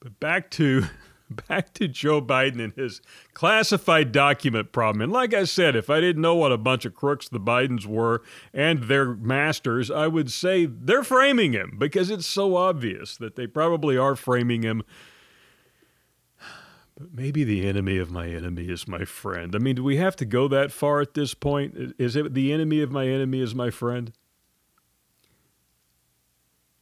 But 0.00 0.20
back 0.20 0.50
to 0.52 0.84
back 1.48 1.74
to 1.74 1.88
Joe 1.88 2.20
Biden 2.20 2.62
and 2.62 2.72
his 2.74 3.00
classified 3.34 4.12
document 4.12 4.72
problem. 4.72 5.02
And 5.02 5.12
like 5.12 5.34
I 5.34 5.44
said, 5.44 5.76
if 5.76 5.90
I 5.90 6.00
didn't 6.00 6.22
know 6.22 6.34
what 6.34 6.52
a 6.52 6.58
bunch 6.58 6.84
of 6.84 6.94
crooks 6.94 7.28
the 7.28 7.40
Bidens 7.40 7.86
were 7.86 8.22
and 8.52 8.84
their 8.84 9.14
masters, 9.14 9.90
I 9.90 10.06
would 10.06 10.30
say 10.30 10.66
they're 10.66 11.04
framing 11.04 11.52
him 11.52 11.76
because 11.78 12.10
it's 12.10 12.26
so 12.26 12.56
obvious 12.56 13.16
that 13.16 13.36
they 13.36 13.46
probably 13.46 13.96
are 13.96 14.16
framing 14.16 14.62
him 14.62 14.82
but 16.96 17.14
maybe 17.14 17.44
the 17.44 17.66
enemy 17.66 17.98
of 17.98 18.10
my 18.10 18.28
enemy 18.28 18.68
is 18.68 18.88
my 18.88 19.04
friend. 19.04 19.54
I 19.54 19.58
mean, 19.58 19.76
do 19.76 19.84
we 19.84 19.96
have 19.96 20.16
to 20.16 20.24
go 20.24 20.48
that 20.48 20.72
far 20.72 21.00
at 21.00 21.14
this 21.14 21.34
point? 21.34 21.94
Is 21.98 22.16
it 22.16 22.34
the 22.34 22.52
enemy 22.52 22.80
of 22.80 22.90
my 22.90 23.06
enemy 23.06 23.40
is 23.40 23.54
my 23.54 23.70
friend? 23.70 24.12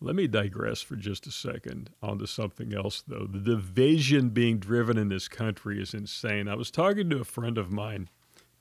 Let 0.01 0.15
me 0.15 0.27
digress 0.27 0.83
for 0.83 0.95
just 0.95 1.27
a 1.27 1.31
second 1.31 1.91
onto 2.03 2.27
something 2.27 2.75
else, 2.75 3.03
though. 3.07 3.27
The 3.27 3.39
division 3.39 4.29
being 4.29 4.59
driven 4.59 4.99
in 4.99 5.09
this 5.09 5.27
country 5.27 5.81
is 5.81 5.95
insane. 5.95 6.49
I 6.49 6.55
was 6.55 6.71
talking 6.71 7.09
to 7.11 7.21
a 7.21 7.25
friend 7.25 7.57
of 7.57 7.73
mine 7.73 8.11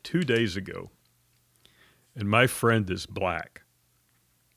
two 0.02 0.22
days 0.22 0.56
ago, 0.56 0.92
and 2.16 2.30
my 2.30 2.48
friend 2.48 2.90
is 2.90 3.06
black. 3.06 3.64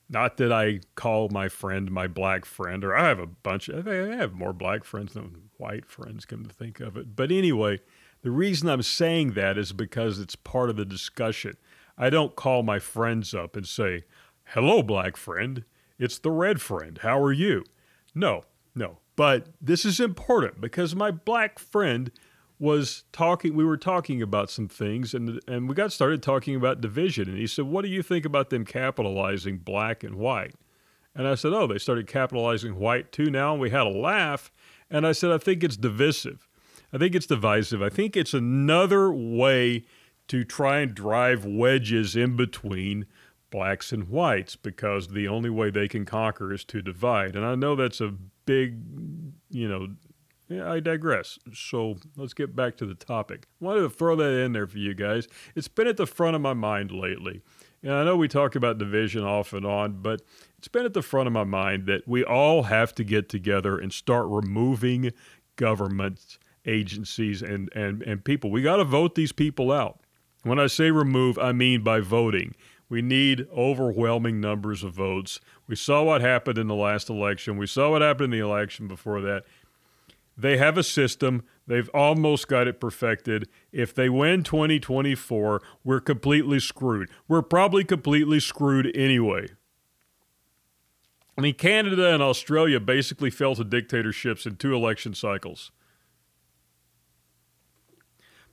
Not 0.09 0.37
that 0.37 0.53
I 0.53 0.81
call 0.95 1.29
my 1.31 1.49
friend 1.49 1.91
my 1.91 2.07
black 2.07 2.45
friend, 2.45 2.85
or 2.85 2.97
I 2.97 3.09
have 3.09 3.19
a 3.19 3.27
bunch. 3.27 3.69
Of, 3.69 3.89
I 3.89 4.15
have 4.17 4.33
more 4.33 4.53
black 4.53 4.85
friends 4.85 5.15
than 5.15 5.51
white 5.57 5.85
friends, 5.85 6.25
come 6.25 6.47
to 6.47 6.55
think 6.55 6.79
of 6.81 6.97
it. 6.97 7.17
But 7.17 7.33
anyway, 7.33 7.81
the 8.23 8.31
reason 8.31 8.69
I'm 8.69 8.83
saying 8.83 9.33
that 9.33 9.59
is 9.59 9.73
because 9.73 10.21
it's 10.21 10.37
part 10.37 10.71
of 10.71 10.77
the 10.77 10.85
discussion. 10.85 11.57
I 11.99 12.09
don't 12.09 12.37
call 12.37 12.63
my 12.63 12.79
friends 12.79 13.35
up 13.35 13.57
and 13.57 13.67
say, 13.67 14.05
"Hello, 14.45 14.83
black 14.83 15.17
friend. 15.17 15.65
It's 15.99 16.19
the 16.19 16.31
red 16.31 16.61
friend. 16.61 16.99
How 17.03 17.21
are 17.21 17.33
you?" 17.33 17.65
No, 18.15 18.45
no. 18.75 18.99
But 19.17 19.49
this 19.61 19.85
is 19.85 19.99
important 20.01 20.61
because 20.61 20.95
my 20.95 21.11
black 21.11 21.59
friend 21.59 22.11
was 22.59 23.05
talking 23.13 23.55
we 23.55 23.65
were 23.65 23.77
talking 23.77 24.21
about 24.21 24.51
some 24.51 24.69
things 24.69 25.15
and 25.15 25.41
and 25.47 25.69
we 25.69 25.75
got 25.75 25.93
started 25.93 26.23
talking 26.23 26.57
about 26.57 26.81
division 26.81 27.29
and 27.29 27.39
he 27.39 27.47
said 27.47 27.65
what 27.65 27.83
do 27.83 27.89
you 27.89 28.03
think 28.03 28.25
about 28.25 28.51
them 28.51 28.65
capitalizing 28.65 29.59
black 29.59 30.03
and 30.03 30.17
white 30.17 30.55
and 31.15 31.29
i 31.29 31.35
said 31.35 31.53
oh 31.53 31.67
they 31.69 31.79
started 31.79 32.09
capitalizing 32.09 32.77
white 32.77 33.13
too 33.13 33.31
now 33.31 33.53
and 33.53 33.61
we 33.61 33.71
had 33.71 33.87
a 33.87 33.89
laugh 33.89 34.51
and 34.91 35.07
i 35.07 35.13
said 35.13 35.31
i 35.31 35.39
think 35.39 35.63
it's 35.63 35.77
divisive 35.77 36.49
i 36.93 36.99
think 36.99 37.15
it's 37.15 37.27
divisive 37.27 37.81
i 37.81 37.89
think 37.89 38.17
it's 38.17 38.35
another 38.35 39.13
way 39.13 39.85
to 40.27 40.43
try 40.43 40.81
and 40.81 40.95
drive 40.95 41.45
wedges 41.45 42.17
in 42.17 42.37
between 42.37 43.07
blacks 43.51 43.93
and 43.93 44.09
whites 44.09 44.57
because 44.57 45.09
the 45.09 45.29
only 45.29 45.51
way 45.51 45.71
they 45.71 45.89
can 45.89 46.05
conquer 46.05 46.53
is 46.53 46.65
to 46.65 46.83
divide 46.83 47.35
and 47.35 47.45
i 47.45 47.55
know 47.55 47.75
that's 47.75 48.01
a 48.01 48.13
big 48.45 48.79
you 49.51 49.69
know 49.69 49.89
I 50.51 50.81
digress. 50.81 51.39
So 51.53 51.97
let's 52.17 52.33
get 52.33 52.57
back 52.57 52.77
to 52.79 52.87
the 52.87 52.95
topic. 52.95 53.47
I 53.61 53.65
wanted 53.65 53.81
to 53.81 53.91
throw 53.91 54.17
that 54.17 54.33
in 54.33 54.53
there 54.53 54.67
for 54.67 54.79
you 54.79 54.95
guys. 54.95 55.29
It's 55.55 55.69
been 55.69 55.87
at 55.87 55.99
the 55.99 56.07
front 56.07 56.37
of 56.37 56.43
my 56.43 56.55
mind 56.55 56.91
lately. 56.91 57.43
And 57.83 57.93
I 57.93 58.05
know 58.05 58.17
we 58.17 58.29
talk 58.29 58.57
about 58.57 58.79
division 58.79 59.25
off 59.25 59.53
and 59.53 59.65
on, 59.65 60.03
but 60.03 60.23
it's 60.57 60.69
been 60.69 60.85
at 60.85 60.95
the 60.95 61.03
front 61.03 61.27
of 61.27 61.33
my 61.33 61.45
mind 61.45 61.87
that 61.87 62.09
we 62.09 62.25
all 62.25 62.65
have 62.65 62.95
to 62.97 63.05
get 63.05 63.29
together 63.29 63.79
and 63.79 63.93
start 63.93 64.27
removing 64.29 65.13
government 65.57 66.39
agencies 66.65 67.43
and, 67.43 67.71
and, 67.75 68.03
and 68.03 68.25
people. 68.25 68.51
We 68.51 68.63
got 68.63 68.77
to 68.77 68.85
vote 68.85 69.15
these 69.15 69.33
people 69.33 69.71
out. 69.71 70.01
When 70.43 70.59
I 70.59 70.67
say 70.67 70.91
remove, 70.91 71.39
I 71.39 71.53
mean 71.53 71.83
by 71.83 72.01
voting. 72.01 72.55
We 72.89 73.03
need 73.03 73.47
overwhelming 73.55 74.41
numbers 74.41 74.83
of 74.83 74.95
votes. 74.95 75.41
We 75.67 75.77
saw 75.77 76.05
what 76.05 76.21
happened 76.21 76.57
in 76.59 76.69
the 76.69 76.75
last 76.75 77.11
election. 77.11 77.59
We 77.59 77.67
saw 77.67 77.91
what 77.91 78.03
happened 78.03 78.33
in 78.33 78.41
the 78.41 78.47
election 78.47 78.89
before 78.89 79.21
that. 79.21 79.45
They 80.37 80.57
have 80.57 80.79
a 80.79 80.85
system. 80.85 81.43
They've 81.67 81.91
almost 81.93 82.47
got 82.47 82.69
it 82.69 82.81
perfected. 82.81 83.49
If 83.73 83.93
they 83.93 84.09
win 84.09 84.45
2024, 84.45 85.61
we're 85.85 86.01
completely 86.01 86.61
screwed. 86.61 87.11
We're 87.27 87.43
probably 87.43 87.85
completely 87.85 88.41
screwed 88.41 88.91
anyway. 88.97 89.49
I 91.37 91.41
mean, 91.41 91.55
Canada 91.55 92.13
and 92.15 92.23
Australia 92.23 92.81
basically 92.81 93.31
fell 93.31 93.55
to 93.57 93.65
dictatorships 93.65 94.47
in 94.47 94.57
two 94.57 94.75
election 94.75 95.13
cycles. 95.15 95.73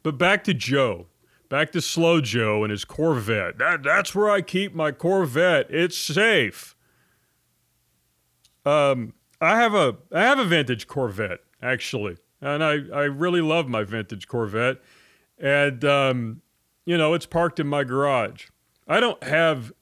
But 0.03 0.17
back 0.17 0.43
to 0.43 0.53
Joe. 0.53 1.07
Back 1.49 1.71
to 1.73 1.81
Slow 1.81 2.21
Joe 2.21 2.63
and 2.63 2.71
his 2.71 2.85
Corvette. 2.85 3.57
That, 3.57 3.83
that's 3.83 4.15
where 4.15 4.29
I 4.29 4.41
keep 4.41 4.73
my 4.73 4.91
Corvette. 4.91 5.67
It's 5.69 5.97
safe. 5.97 6.75
Um, 8.65 9.13
I 9.39 9.57
have 9.57 9.75
a 9.75 9.97
I 10.11 10.21
have 10.21 10.39
a 10.39 10.45
vintage 10.45 10.87
Corvette 10.87 11.41
actually. 11.61 12.17
And 12.41 12.63
I, 12.63 12.73
I 12.93 13.03
really 13.03 13.41
love 13.41 13.67
my 13.67 13.83
vintage 13.83 14.27
Corvette. 14.27 14.77
And, 15.39 15.83
um, 15.83 16.41
you 16.85 16.97
know, 16.97 17.13
it's 17.13 17.25
parked 17.25 17.59
in 17.59 17.67
my 17.67 17.83
garage. 17.83 18.47
I 18.87 18.99
don't 18.99 19.21
have 19.23 19.73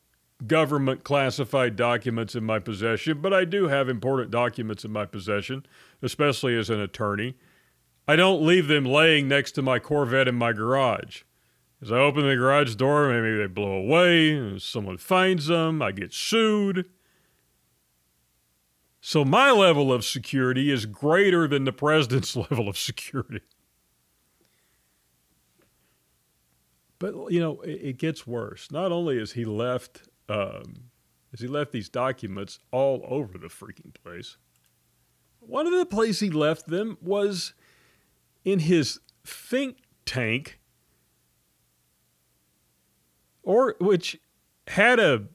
government 0.48 1.03
classified 1.03 1.75
documents 1.75 2.36
in 2.36 2.43
my 2.43 2.60
possession, 2.60 3.22
but 3.22 3.34
I 3.34 3.46
do 3.46 3.67
have 3.67 3.89
important 3.89 4.32
documents 4.32 4.86
in 4.86 4.91
my 4.91 5.05
possession, 5.05 5.65
especially 6.01 6.58
as 6.58 6.70
an 6.70 6.79
attorney. 6.79 7.36
I 8.08 8.15
don't 8.15 8.46
leave 8.46 8.67
them 8.67 8.86
laying 8.86 9.27
next 9.27 9.53
to 9.53 9.62
my 9.62 9.79
Corvette 9.79 10.27
in 10.27 10.36
my 10.36 10.53
garage. 10.53 11.24
As 11.83 11.91
I 11.91 11.97
open 11.97 12.25
the 12.25 12.37
garage 12.37 12.75
door, 12.75 13.09
maybe 13.09 13.35
they 13.35 13.47
blow 13.47 13.73
away, 13.73 14.57
someone 14.57 14.97
finds 14.97 15.47
them, 15.47 15.81
I 15.81 15.91
get 15.91 16.13
sued. 16.13 16.85
So 19.01 19.25
my 19.25 19.51
level 19.51 19.91
of 19.91 20.05
security 20.05 20.71
is 20.71 20.85
greater 20.85 21.45
than 21.45 21.65
the 21.65 21.73
president's 21.73 22.35
level 22.37 22.69
of 22.69 22.77
security. 22.77 23.41
But 26.99 27.33
you 27.33 27.41
know, 27.41 27.59
it, 27.63 27.81
it 27.81 27.97
gets 27.97 28.25
worse. 28.25 28.71
Not 28.71 28.93
only 28.93 29.19
has 29.19 29.33
he 29.33 29.43
left, 29.43 30.03
um, 30.29 30.85
he 31.37 31.47
left 31.47 31.73
these 31.73 31.89
documents 31.89 32.59
all 32.71 33.05
over 33.09 33.37
the 33.37 33.47
freaking 33.47 33.93
place. 33.93 34.37
One 35.41 35.67
of 35.67 35.73
the 35.73 35.85
places 35.85 36.21
he 36.21 36.29
left 36.29 36.67
them 36.67 36.97
was 37.01 37.53
in 38.45 38.59
his 38.59 39.01
think 39.25 39.79
tank, 40.05 40.61
or 43.43 43.75
which 43.79 44.19
had 44.67 45.00
a, 45.00 45.25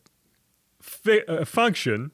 fi- 0.81 1.25
a 1.29 1.45
function 1.45 2.11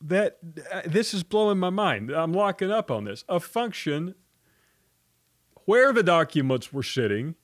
that 0.00 0.38
uh, 0.72 0.82
this 0.84 1.12
is 1.12 1.22
blowing 1.22 1.58
my 1.58 1.70
mind. 1.70 2.10
I'm 2.10 2.32
locking 2.32 2.70
up 2.70 2.90
on 2.90 3.04
this. 3.04 3.24
A 3.28 3.40
function 3.40 4.14
where 5.64 5.92
the 5.92 6.02
documents 6.02 6.72
were 6.72 6.82
sitting 6.82 7.34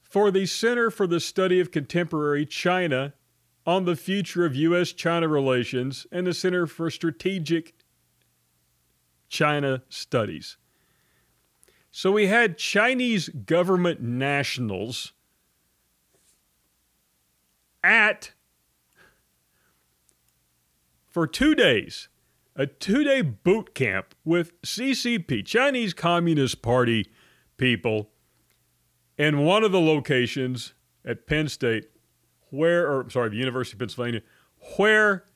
for 0.00 0.30
the 0.30 0.46
Center 0.46 0.90
for 0.90 1.06
the 1.06 1.20
Study 1.20 1.60
of 1.60 1.70
Contemporary 1.70 2.44
China 2.44 3.14
on 3.64 3.84
the 3.84 3.96
Future 3.96 4.44
of 4.44 4.54
U.S. 4.56 4.92
China 4.92 5.28
Relations 5.28 6.06
and 6.10 6.26
the 6.26 6.34
Center 6.34 6.66
for 6.66 6.90
Strategic 6.90 7.74
China 9.28 9.82
Studies. 9.88 10.56
So 11.94 12.10
we 12.10 12.26
had 12.26 12.56
Chinese 12.56 13.28
government 13.28 14.00
nationals 14.00 15.12
at 17.84 18.32
for 21.06 21.26
two 21.26 21.54
days, 21.54 22.08
a 22.56 22.66
two 22.66 23.04
day 23.04 23.20
boot 23.20 23.74
camp 23.74 24.14
with 24.24 24.58
CCP, 24.62 25.44
Chinese 25.44 25.92
Communist 25.92 26.62
Party 26.62 27.10
people, 27.58 28.08
in 29.18 29.40
one 29.40 29.62
of 29.62 29.70
the 29.70 29.80
locations 29.80 30.72
at 31.04 31.26
Penn 31.26 31.46
State, 31.46 31.90
where, 32.48 32.90
or 32.90 33.10
sorry, 33.10 33.28
the 33.28 33.36
University 33.36 33.74
of 33.74 33.80
Pennsylvania, 33.80 34.22
where 34.78 35.26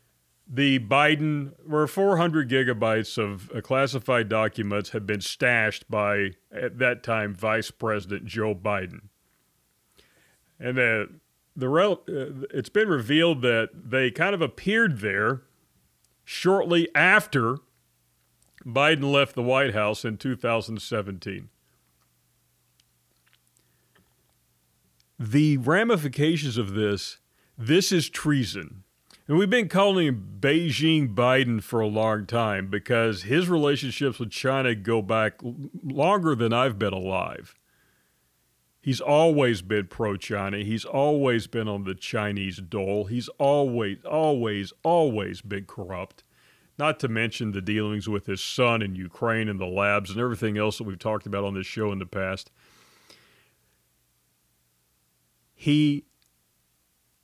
the 0.49 0.79
Biden, 0.79 1.53
where 1.65 1.87
400 1.87 2.49
gigabytes 2.49 3.19
of 3.19 3.51
uh, 3.51 3.61
classified 3.61 4.29
documents 4.29 4.91
had 4.91 5.07
been 5.07 5.21
stashed 5.21 5.91
by, 5.91 6.31
at 6.53 6.79
that 6.79 7.03
time, 7.03 7.35
Vice 7.35 7.71
President 7.71 8.27
Joe 8.27 8.55
Biden. 8.55 9.09
And 10.61 10.77
the, 10.77 11.09
the 11.57 11.69
uh, 11.69 12.47
it's 12.57 12.69
been 12.69 12.89
revealed 12.89 13.43
that 13.43 13.71
they 13.75 14.11
kind 14.11 14.35
of 14.35 14.41
appeared 14.41 15.01
there 15.01 15.43
shortly 16.25 16.89
after 16.95 17.59
Biden 18.65 19.13
left 19.13 19.35
the 19.35 19.43
White 19.43 19.75
House 19.75 20.05
in 20.05 20.17
2017. 20.17 21.49
The 25.19 25.57
ramifications 25.57 26.59
of 26.59 26.75
this 26.75 27.19
this 27.59 27.91
is 27.91 28.11
treason. 28.11 28.85
And 29.29 29.39
we've 29.39 29.51
been 29.51 29.69
calling 29.69 30.07
him 30.07 30.39
Beijing 30.39 31.13
Biden 31.13 31.61
for 31.61 31.81
a 31.81 31.89
long 31.89 32.27
time 32.27 32.69
because 32.69 33.25
his 33.25 33.49
relationships 33.49 34.21
with 34.21 34.31
China 34.31 34.75
go 34.75 35.03
back 35.03 35.41
longer 35.83 36.37
than 36.37 36.53
I've 36.53 36.79
been 36.79 36.93
alive. 36.93 37.57
He's 38.81 39.01
always 39.01 39.63
been 39.63 39.89
pro 39.89 40.17
China. 40.17 40.59
He's 40.59 40.85
always 40.85 41.49
been 41.49 41.67
on 41.67 41.83
the 41.83 41.95
Chinese 41.97 42.59
dole. 42.59 43.07
He's 43.07 43.27
always, 43.31 43.99
always, 44.05 44.73
always 44.85 45.41
been 45.41 45.65
corrupt. 45.65 46.23
Not 46.79 47.01
to 47.01 47.09
mention 47.09 47.51
the 47.51 47.61
dealings 47.61 48.09
with 48.09 48.27
his 48.27 48.41
son 48.41 48.81
in 48.83 48.95
Ukraine 48.95 49.49
and 49.49 49.59
the 49.59 49.67
labs 49.67 50.11
and 50.11 50.21
everything 50.21 50.57
else 50.57 50.79
that 50.79 50.85
we've 50.85 51.01
talked 51.01 51.27
about 51.27 51.43
on 51.43 51.55
this 51.55 51.67
show 51.67 51.91
in 51.91 51.99
the 51.99 52.07
past. 52.07 52.53
He 55.53 56.05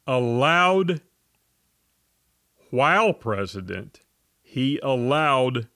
allowed, 0.04 1.00
while 2.72 3.12
president, 3.12 4.00
he 4.40 4.80
allowed 4.82 5.68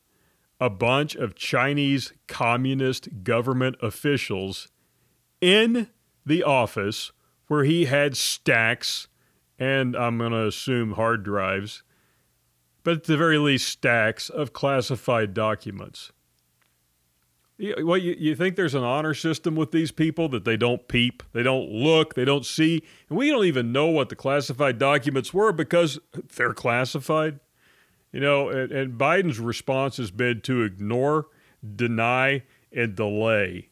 a 0.58 0.70
bunch 0.70 1.14
of 1.14 1.34
Chinese 1.34 2.14
communist 2.26 3.22
government 3.22 3.76
officials 3.82 4.68
in 5.42 5.90
the 6.24 6.42
office 6.42 7.12
where 7.48 7.64
he 7.64 7.84
had 7.84 8.16
stacks 8.16 9.08
and 9.58 9.94
I'm 9.94 10.16
going 10.16 10.32
to 10.32 10.46
assume 10.46 10.92
hard 10.92 11.22
drives, 11.22 11.82
but 12.82 12.96
at 12.96 13.04
the 13.04 13.18
very 13.18 13.36
least, 13.36 13.68
stacks 13.68 14.30
of 14.30 14.54
classified 14.54 15.34
documents. 15.34 16.12
Well, 17.58 17.96
you, 17.96 18.14
you 18.18 18.36
think 18.36 18.56
there's 18.56 18.74
an 18.74 18.82
honor 18.82 19.14
system 19.14 19.56
with 19.56 19.72
these 19.72 19.90
people 19.90 20.28
that 20.28 20.44
they 20.44 20.58
don't 20.58 20.86
peep, 20.88 21.22
they 21.32 21.42
don't 21.42 21.70
look, 21.70 22.14
they 22.14 22.24
don't 22.26 22.44
see, 22.44 22.82
and 23.08 23.16
we 23.16 23.30
don't 23.30 23.46
even 23.46 23.72
know 23.72 23.86
what 23.86 24.10
the 24.10 24.16
classified 24.16 24.78
documents 24.78 25.32
were 25.32 25.52
because 25.52 25.98
they're 26.36 26.52
classified. 26.52 27.40
You 28.12 28.20
know, 28.20 28.48
and, 28.50 28.72
and 28.72 28.98
Biden's 28.98 29.40
response 29.40 29.96
has 29.96 30.10
been 30.10 30.42
to 30.42 30.62
ignore, 30.62 31.28
deny, 31.74 32.42
and 32.72 32.94
delay 32.94 33.70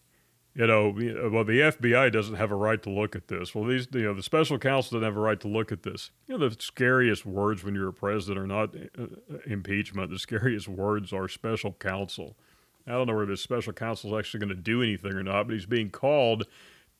you 0.54 0.68
know, 0.68 0.90
well, 1.32 1.44
the 1.44 1.58
FBI 1.60 2.12
doesn't 2.12 2.36
have 2.36 2.52
a 2.52 2.56
right 2.56 2.80
to 2.84 2.90
look 2.90 3.16
at 3.16 3.26
this. 3.26 3.54
Well, 3.54 3.64
these, 3.64 3.88
you 3.92 4.04
know, 4.04 4.14
the 4.14 4.22
special 4.22 4.56
counsel 4.56 4.96
doesn't 4.96 5.04
have 5.04 5.16
a 5.16 5.20
right 5.20 5.40
to 5.40 5.48
look 5.48 5.72
at 5.72 5.82
this. 5.82 6.12
You 6.28 6.38
know, 6.38 6.48
the 6.48 6.56
scariest 6.60 7.26
words 7.26 7.64
when 7.64 7.74
you're 7.74 7.88
a 7.88 7.92
president 7.92 8.38
are 8.38 8.46
not 8.46 8.74
uh, 8.76 9.06
impeachment. 9.46 10.10
The 10.10 10.18
scariest 10.18 10.68
words 10.68 11.12
are 11.12 11.26
special 11.26 11.72
counsel. 11.72 12.36
I 12.86 12.92
don't 12.92 13.06
know 13.06 13.14
whether 13.14 13.26
the 13.26 13.36
special 13.36 13.72
counsel 13.72 14.14
is 14.14 14.18
actually 14.18 14.40
going 14.40 14.56
to 14.56 14.62
do 14.62 14.82
anything 14.82 15.12
or 15.12 15.22
not, 15.22 15.46
but 15.46 15.54
he's 15.54 15.66
being 15.66 15.90
called 15.90 16.44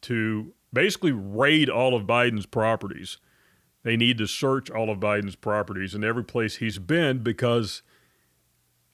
to 0.03 0.55
basically 0.73 1.12
raid 1.12 1.68
all 1.68 1.94
of 1.94 2.05
Biden's 2.05 2.47
properties. 2.47 3.18
They 3.83 3.97
need 3.97 4.18
to 4.18 4.27
search 4.27 4.70
all 4.70 4.90
of 4.90 4.99
Biden's 4.99 5.37
properties 5.37 5.94
in 5.94 6.03
every 6.05 6.25
place 6.25 6.57
he's 6.57 6.79
been 6.79 7.18
because– 7.18 7.83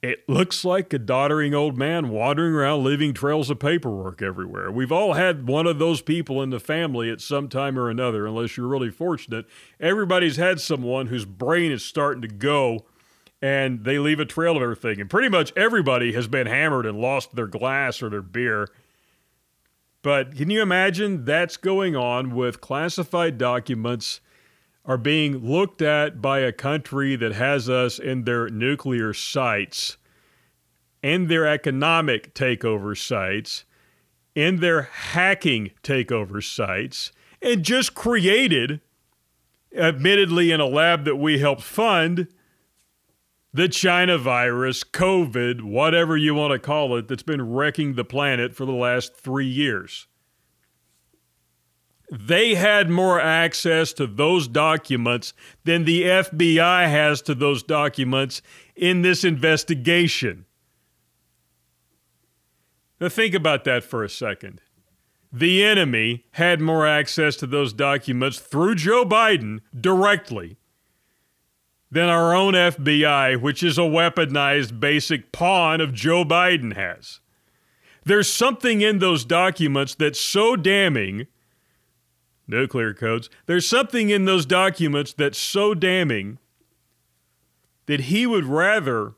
it 0.01 0.27
looks 0.27 0.65
like 0.65 0.91
a 0.93 0.99
doddering 0.99 1.53
old 1.53 1.77
man 1.77 2.09
wandering 2.09 2.55
around 2.55 2.83
leaving 2.83 3.13
trails 3.13 3.51
of 3.51 3.59
paperwork 3.59 4.21
everywhere. 4.21 4.71
We've 4.71 4.91
all 4.91 5.13
had 5.13 5.47
one 5.47 5.67
of 5.67 5.77
those 5.77 6.01
people 6.01 6.41
in 6.41 6.49
the 6.49 6.59
family 6.59 7.11
at 7.11 7.21
some 7.21 7.47
time 7.47 7.77
or 7.77 7.87
another, 7.87 8.25
unless 8.25 8.57
you're 8.57 8.67
really 8.67 8.89
fortunate. 8.89 9.45
Everybody's 9.79 10.37
had 10.37 10.59
someone 10.59 11.07
whose 11.07 11.25
brain 11.25 11.71
is 11.71 11.85
starting 11.85 12.23
to 12.23 12.27
go 12.27 12.85
and 13.41 13.83
they 13.83 13.97
leave 13.97 14.19
a 14.19 14.25
trail 14.25 14.55
of 14.55 14.61
everything. 14.61 15.01
And 15.01 15.09
pretty 15.09 15.29
much 15.29 15.51
everybody 15.55 16.13
has 16.13 16.27
been 16.27 16.47
hammered 16.47 16.85
and 16.85 16.99
lost 16.99 17.35
their 17.35 17.47
glass 17.47 18.01
or 18.01 18.09
their 18.09 18.21
beer. 18.21 18.69
But 20.03 20.35
can 20.35 20.49
you 20.49 20.61
imagine 20.61 21.25
that's 21.25 21.57
going 21.57 21.95
on 21.95 22.35
with 22.35 22.61
classified 22.61 23.37
documents 23.37 24.19
are 24.85 24.97
being 24.97 25.37
looked 25.37 25.81
at 25.81 26.21
by 26.21 26.39
a 26.39 26.51
country 26.51 27.15
that 27.15 27.33
has 27.33 27.69
us 27.69 27.99
in 27.99 28.23
their 28.23 28.49
nuclear 28.49 29.13
sites, 29.13 29.97
in 31.03 31.27
their 31.27 31.45
economic 31.45 32.33
takeover 32.33 32.97
sites, 32.97 33.63
in 34.33 34.59
their 34.59 34.83
hacking 34.83 35.71
takeover 35.83 36.43
sites, 36.43 37.11
and 37.41 37.63
just 37.63 37.93
created, 37.93 38.81
admittedly 39.75 40.51
in 40.51 40.59
a 40.59 40.65
lab 40.65 41.05
that 41.05 41.17
we 41.17 41.39
helped 41.39 41.61
fund, 41.61 42.27
the 43.53 43.67
China 43.67 44.17
virus, 44.17 44.83
COVID, 44.83 45.61
whatever 45.61 46.15
you 46.15 46.33
want 46.33 46.53
to 46.53 46.59
call 46.59 46.95
it, 46.95 47.07
that's 47.07 47.23
been 47.23 47.53
wrecking 47.53 47.95
the 47.95 48.05
planet 48.05 48.55
for 48.55 48.65
the 48.65 48.71
last 48.71 49.15
three 49.15 49.47
years 49.47 50.07
they 52.11 52.55
had 52.55 52.89
more 52.89 53.21
access 53.21 53.93
to 53.93 54.05
those 54.05 54.47
documents 54.49 55.33
than 55.63 55.85
the 55.85 56.03
FBI 56.03 56.89
has 56.89 57.21
to 57.21 57.33
those 57.33 57.63
documents 57.63 58.41
in 58.75 59.01
this 59.01 59.23
investigation. 59.23 60.45
Now, 62.99 63.07
think 63.07 63.33
about 63.33 63.63
that 63.63 63.85
for 63.85 64.03
a 64.03 64.09
second. 64.09 64.61
The 65.31 65.63
enemy 65.63 66.25
had 66.31 66.59
more 66.59 66.85
access 66.85 67.37
to 67.37 67.47
those 67.47 67.71
documents 67.71 68.39
through 68.39 68.75
Joe 68.75 69.05
Biden 69.05 69.59
directly 69.79 70.57
than 71.91 72.07
our 72.07 72.33
own 72.33 72.53
FBI, 72.53 73.41
which 73.41 73.61
is 73.61 73.77
a 73.77 73.81
weaponized 73.81 74.79
basic 74.79 75.31
pawn 75.31 75.81
of 75.81 75.93
Joe 75.93 76.23
Biden, 76.23 76.75
has. 76.75 77.19
There's 78.05 78.31
something 78.31 78.81
in 78.81 78.99
those 78.99 79.25
documents 79.25 79.93
that's 79.93 80.19
so 80.19 80.55
damning 80.55 81.27
nuclear 82.47 82.93
codes. 82.93 83.29
There's 83.45 83.67
something 83.67 84.09
in 84.09 84.25
those 84.25 84.45
documents 84.45 85.13
that's 85.13 85.37
so 85.37 85.73
damning 85.73 86.39
that 87.85 88.01
he 88.01 88.25
would 88.25 88.45
rather 88.45 89.13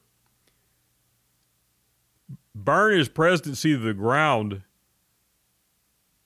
burn 2.56 2.98
his 2.98 3.10
presidency 3.10 3.74
to 3.74 3.80
the 3.80 3.94
ground 3.94 4.62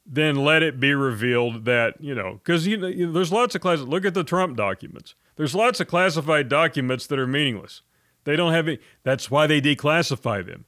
than 0.06 0.36
let 0.36 0.64
it 0.64 0.80
be 0.80 0.94
revealed 0.94 1.66
that, 1.66 2.02
you 2.02 2.16
know, 2.16 2.40
because 2.44 2.66
you 2.66 2.78
know, 2.78 3.12
there's 3.12 3.32
lots 3.32 3.56
of 3.56 3.62
class. 3.62 3.80
Look 3.80 4.06
at 4.06 4.14
the 4.14 4.24
Trump 4.24 4.56
documents. 4.56 5.16
There's 5.38 5.56
lots 5.56 5.80
of 5.80 5.88
classified 5.88 6.50
documents 6.50 7.08
that 7.08 7.20
are 7.20 7.28
meaningless. 7.28 7.82
They 8.26 8.36
don't 8.36 8.54
have 8.54 8.68
any. 8.68 8.80
That's 9.04 9.32
why 9.32 9.48
they 9.48 9.62
declassify 9.62 10.46
them. 10.46 10.66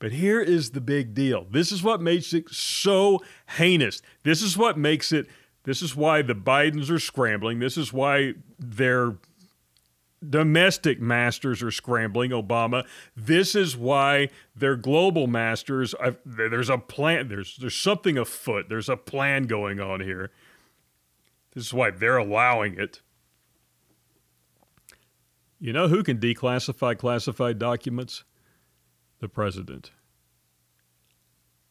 But 0.00 0.12
here 0.12 0.40
is 0.40 0.70
the 0.70 0.80
big 0.80 1.14
deal. 1.14 1.46
This 1.50 1.70
is 1.70 1.82
what 1.82 2.00
makes 2.00 2.32
it 2.32 2.48
so 2.50 3.22
heinous. 3.56 4.02
This 4.24 4.42
is 4.42 4.56
what 4.56 4.78
makes 4.78 5.12
it 5.12 5.28
this 5.64 5.82
is 5.82 5.94
why 5.94 6.22
the 6.22 6.34
Bidens 6.34 6.90
are 6.90 6.98
scrambling. 6.98 7.58
This 7.58 7.76
is 7.76 7.92
why 7.92 8.34
their 8.58 9.16
domestic 10.26 11.00
masters 11.00 11.62
are 11.62 11.70
scrambling, 11.70 12.30
Obama. 12.30 12.86
This 13.16 13.54
is 13.54 13.76
why 13.76 14.28
their 14.54 14.76
global 14.76 15.26
masters, 15.26 15.94
uh, 16.00 16.12
there's 16.24 16.70
a 16.70 16.78
plan, 16.78 17.28
there's, 17.28 17.56
there's 17.56 17.76
something 17.76 18.16
afoot. 18.16 18.68
There's 18.68 18.88
a 18.88 18.96
plan 18.96 19.44
going 19.44 19.80
on 19.80 20.00
here. 20.00 20.30
This 21.54 21.66
is 21.66 21.74
why 21.74 21.90
they're 21.90 22.16
allowing 22.16 22.78
it. 22.78 23.02
You 25.60 25.74
know 25.74 25.88
who 25.88 26.02
can 26.02 26.18
declassify 26.18 26.96
classified 26.96 27.58
documents? 27.58 28.24
The 29.20 29.28
president. 29.28 29.90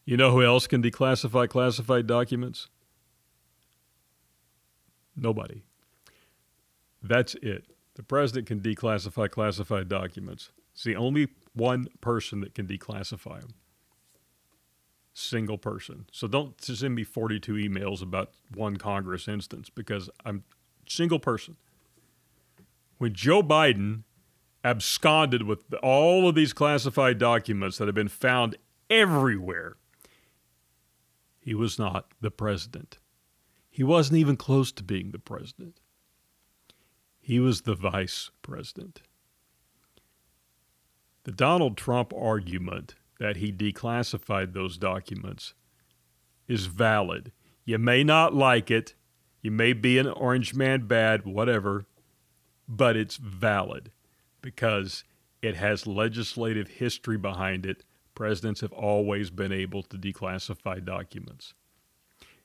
You 0.04 0.16
know 0.16 0.30
who 0.30 0.44
else 0.44 0.68
can 0.68 0.80
declassify 0.80 1.48
classified 1.48 2.06
documents? 2.06 2.68
Nobody. 5.16 5.62
That's 7.02 7.34
it. 7.36 7.64
The 7.96 8.04
president 8.04 8.46
can 8.46 8.60
declassify 8.60 9.28
classified 9.28 9.88
documents. 9.88 10.52
It's 10.72 10.84
the 10.84 10.94
only 10.96 11.28
one 11.52 11.88
person 12.00 12.40
that 12.42 12.54
can 12.54 12.68
declassify 12.68 13.40
them. 13.40 13.54
Single 15.12 15.58
person. 15.58 16.06
So 16.12 16.28
don't 16.28 16.62
send 16.62 16.94
me 16.94 17.02
42 17.02 17.54
emails 17.54 18.02
about 18.02 18.30
one 18.54 18.76
Congress 18.76 19.26
instance 19.26 19.68
because 19.68 20.08
I'm 20.24 20.44
single 20.86 21.18
person. 21.18 21.56
When 23.00 23.14
Joe 23.14 23.42
Biden 23.42 24.02
absconded 24.62 25.44
with 25.44 25.72
all 25.82 26.28
of 26.28 26.34
these 26.34 26.52
classified 26.52 27.16
documents 27.16 27.78
that 27.78 27.88
have 27.88 27.94
been 27.94 28.08
found 28.08 28.58
everywhere, 28.90 29.76
he 31.38 31.54
was 31.54 31.78
not 31.78 32.12
the 32.20 32.30
president. 32.30 32.98
He 33.70 33.82
wasn't 33.82 34.18
even 34.18 34.36
close 34.36 34.70
to 34.72 34.84
being 34.84 35.12
the 35.12 35.18
president. 35.18 35.80
He 37.18 37.40
was 37.40 37.62
the 37.62 37.74
vice 37.74 38.32
president. 38.42 39.00
The 41.24 41.32
Donald 41.32 41.78
Trump 41.78 42.12
argument 42.14 42.96
that 43.18 43.38
he 43.38 43.50
declassified 43.50 44.52
those 44.52 44.76
documents 44.76 45.54
is 46.46 46.66
valid. 46.66 47.32
You 47.64 47.78
may 47.78 48.04
not 48.04 48.34
like 48.34 48.70
it, 48.70 48.94
you 49.40 49.50
may 49.50 49.72
be 49.72 49.96
an 49.96 50.06
orange 50.06 50.54
man 50.54 50.86
bad, 50.86 51.24
whatever, 51.24 51.86
but 52.70 52.96
it's 52.96 53.16
valid 53.16 53.90
because 54.40 55.02
it 55.42 55.56
has 55.56 55.86
legislative 55.88 56.68
history 56.68 57.18
behind 57.18 57.66
it. 57.66 57.84
Presidents 58.14 58.60
have 58.60 58.72
always 58.72 59.30
been 59.30 59.52
able 59.52 59.82
to 59.82 59.98
declassify 59.98 60.82
documents. 60.84 61.52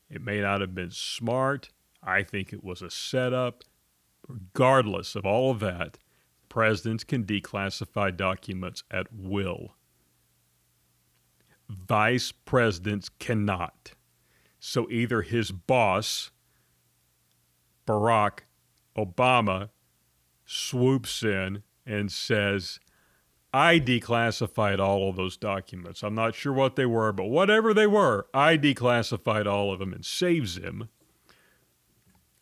It 0.09 0.21
may 0.21 0.41
not 0.41 0.61
have 0.61 0.73
been 0.73 0.91
smart. 0.91 1.69
I 2.01 2.23
think 2.23 2.51
it 2.51 2.63
was 2.63 2.81
a 2.81 2.89
setup. 2.89 3.63
Regardless 4.27 5.15
of 5.15 5.25
all 5.25 5.51
of 5.51 5.59
that, 5.59 5.99
presidents 6.49 7.03
can 7.03 7.23
declassify 7.23 8.15
documents 8.17 8.83
at 8.89 9.07
will. 9.13 9.75
Vice 11.69 12.31
presidents 12.31 13.09
cannot. 13.19 13.91
So 14.59 14.89
either 14.89 15.21
his 15.21 15.51
boss, 15.51 16.31
Barack 17.85 18.39
Obama, 18.97 19.69
swoops 20.45 21.23
in 21.23 21.63
and 21.85 22.11
says, 22.11 22.79
I 23.53 23.79
declassified 23.79 24.79
all 24.79 25.09
of 25.09 25.15
those 25.15 25.37
documents. 25.37 26.03
I'm 26.03 26.15
not 26.15 26.35
sure 26.35 26.51
what 26.51 26.75
they 26.75 26.85
were, 26.85 27.13
but 27.13 27.25
whatever 27.25 27.73
they 27.73 27.87
were, 27.87 28.27
I 28.33 28.57
declassified 28.57 29.45
all 29.45 29.71
of 29.71 29.79
them 29.79 29.93
and 29.93 30.05
saves 30.05 30.57
him. 30.57 30.89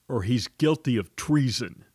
Or 0.09 0.23
he's 0.23 0.47
guilty 0.47 0.97
of 0.97 1.15
treason. 1.15 1.85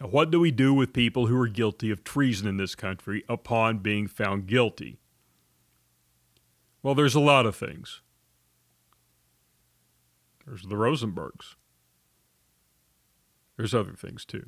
Now, 0.00 0.06
what 0.06 0.30
do 0.30 0.38
we 0.38 0.50
do 0.50 0.72
with 0.72 0.92
people 0.92 1.26
who 1.26 1.40
are 1.40 1.48
guilty 1.48 1.90
of 1.90 2.04
treason 2.04 2.46
in 2.46 2.58
this 2.58 2.74
country 2.74 3.24
upon 3.28 3.78
being 3.78 4.06
found 4.06 4.46
guilty? 4.46 4.98
Well, 6.82 6.94
there's 6.94 7.14
a 7.14 7.20
lot 7.20 7.46
of 7.46 7.56
things. 7.56 8.02
There's 10.46 10.62
the 10.62 10.76
Rosenbergs. 10.76 11.54
There's 13.56 13.74
other 13.74 13.92
things 13.92 14.24
too. 14.24 14.44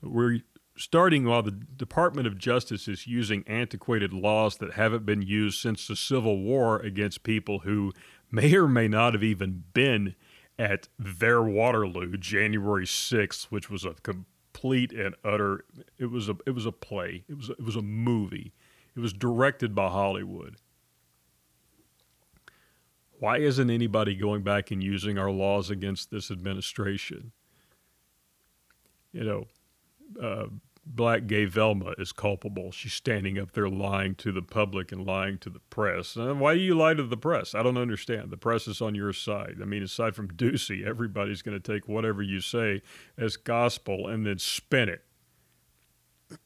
But 0.00 0.10
we're 0.10 0.40
starting 0.76 1.24
while 1.24 1.42
the 1.42 1.50
Department 1.50 2.26
of 2.26 2.38
Justice 2.38 2.88
is 2.88 3.06
using 3.06 3.44
antiquated 3.46 4.12
laws 4.12 4.56
that 4.58 4.74
haven't 4.74 5.06
been 5.06 5.22
used 5.22 5.60
since 5.60 5.86
the 5.86 5.96
Civil 5.96 6.40
War 6.42 6.78
against 6.80 7.22
people 7.22 7.60
who 7.60 7.92
may 8.30 8.54
or 8.54 8.68
may 8.68 8.88
not 8.88 9.14
have 9.14 9.22
even 9.22 9.64
been 9.74 10.14
at 10.58 10.88
their 10.98 11.42
Waterloo, 11.42 12.16
January 12.16 12.86
6th, 12.86 13.44
which 13.44 13.70
was 13.70 13.84
a 13.84 13.94
complete 14.02 14.92
and 14.92 15.14
utter 15.24 15.64
it 15.98 16.06
was 16.06 16.28
a 16.28 16.36
it 16.46 16.52
was 16.52 16.66
a 16.66 16.72
play. 16.72 17.24
It 17.28 17.36
was 17.36 17.50
it 17.50 17.64
was 17.64 17.76
a 17.76 17.82
movie. 17.82 18.52
It 18.94 19.00
was 19.00 19.12
directed 19.12 19.74
by 19.74 19.88
Hollywood. 19.88 20.56
Why 23.18 23.38
isn't 23.38 23.70
anybody 23.70 24.14
going 24.14 24.42
back 24.42 24.70
and 24.70 24.82
using 24.82 25.16
our 25.16 25.30
laws 25.30 25.70
against 25.70 26.10
this 26.10 26.30
administration? 26.30 27.32
You 29.12 29.24
know, 29.24 29.46
uh, 30.22 30.46
black 30.84 31.26
gay 31.26 31.44
Velma 31.44 31.94
is 31.98 32.12
culpable. 32.12 32.72
She's 32.72 32.92
standing 32.92 33.38
up 33.38 33.52
there 33.52 33.68
lying 33.68 34.14
to 34.16 34.32
the 34.32 34.42
public 34.42 34.92
and 34.92 35.06
lying 35.06 35.38
to 35.38 35.50
the 35.50 35.60
press. 35.70 36.16
And 36.16 36.40
why 36.40 36.54
do 36.54 36.60
you 36.60 36.74
lie 36.74 36.94
to 36.94 37.02
the 37.02 37.16
press? 37.16 37.54
I 37.54 37.62
don't 37.62 37.76
understand. 37.76 38.30
The 38.30 38.36
press 38.36 38.66
is 38.66 38.80
on 38.80 38.94
your 38.94 39.12
side. 39.12 39.58
I 39.60 39.64
mean, 39.64 39.82
aside 39.82 40.14
from 40.14 40.28
Doocy, 40.36 40.84
everybody's 40.84 41.42
going 41.42 41.60
to 41.60 41.72
take 41.72 41.88
whatever 41.88 42.22
you 42.22 42.40
say 42.40 42.82
as 43.16 43.36
gospel 43.36 44.08
and 44.08 44.26
then 44.26 44.38
spin 44.38 44.88
it. 44.88 45.04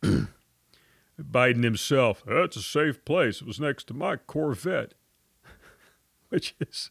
Biden 1.20 1.64
himself, 1.64 2.22
that's 2.26 2.56
a 2.56 2.62
safe 2.62 3.02
place. 3.04 3.40
It 3.40 3.46
was 3.46 3.58
next 3.58 3.84
to 3.84 3.94
my 3.94 4.16
Corvette, 4.16 4.92
which 6.28 6.54
is, 6.60 6.90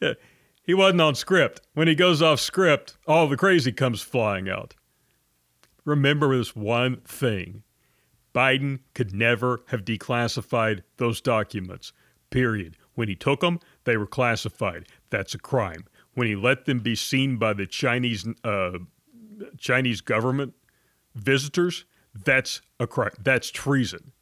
yeah, 0.00 0.14
he 0.62 0.72
wasn't 0.72 1.02
on 1.02 1.14
script. 1.14 1.60
When 1.74 1.86
he 1.86 1.94
goes 1.94 2.22
off 2.22 2.40
script, 2.40 2.96
all 3.06 3.28
the 3.28 3.36
crazy 3.36 3.70
comes 3.70 4.00
flying 4.00 4.48
out 4.48 4.76
remember 5.84 6.36
this 6.36 6.54
one 6.54 6.96
thing 7.02 7.62
Biden 8.34 8.80
could 8.94 9.14
never 9.14 9.62
have 9.68 9.84
declassified 9.84 10.82
those 10.98 11.20
documents, 11.20 11.92
period. 12.30 12.76
When 12.94 13.08
he 13.08 13.16
took 13.16 13.40
them, 13.40 13.60
they 13.84 13.96
were 13.96 14.06
classified. 14.06 14.86
That's 15.10 15.34
a 15.34 15.38
crime. 15.38 15.86
When 16.14 16.26
he 16.26 16.36
let 16.36 16.64
them 16.66 16.80
be 16.80 16.94
seen 16.94 17.36
by 17.36 17.52
the 17.54 17.66
Chinese 17.66 18.26
uh, 18.44 18.78
Chinese 19.58 20.00
government 20.00 20.54
visitors, 21.14 21.84
that's 22.14 22.60
a 22.78 22.86
crime. 22.86 23.12
That's 23.18 23.50
treason. 23.50 24.12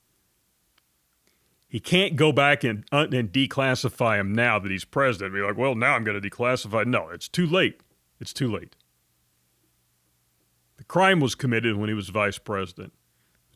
He 1.68 1.80
can't 1.80 2.16
go 2.16 2.32
back 2.32 2.64
and, 2.64 2.84
uh, 2.90 3.08
and 3.12 3.30
declassify 3.30 4.18
him 4.18 4.34
now 4.34 4.58
that 4.58 4.70
he's 4.70 4.86
president. 4.86 5.34
Be 5.34 5.42
like, 5.42 5.58
well, 5.58 5.74
now 5.74 5.94
I'm 5.94 6.04
going 6.04 6.20
to 6.20 6.30
declassify. 6.30 6.86
No, 6.86 7.10
it's 7.10 7.28
too 7.28 7.46
late. 7.46 7.82
It's 8.20 8.32
too 8.32 8.50
late. 8.50 8.74
The 10.78 10.84
crime 10.84 11.20
was 11.20 11.34
committed 11.34 11.76
when 11.76 11.88
he 11.88 11.94
was 11.94 12.08
vice 12.08 12.38
president. 12.38 12.92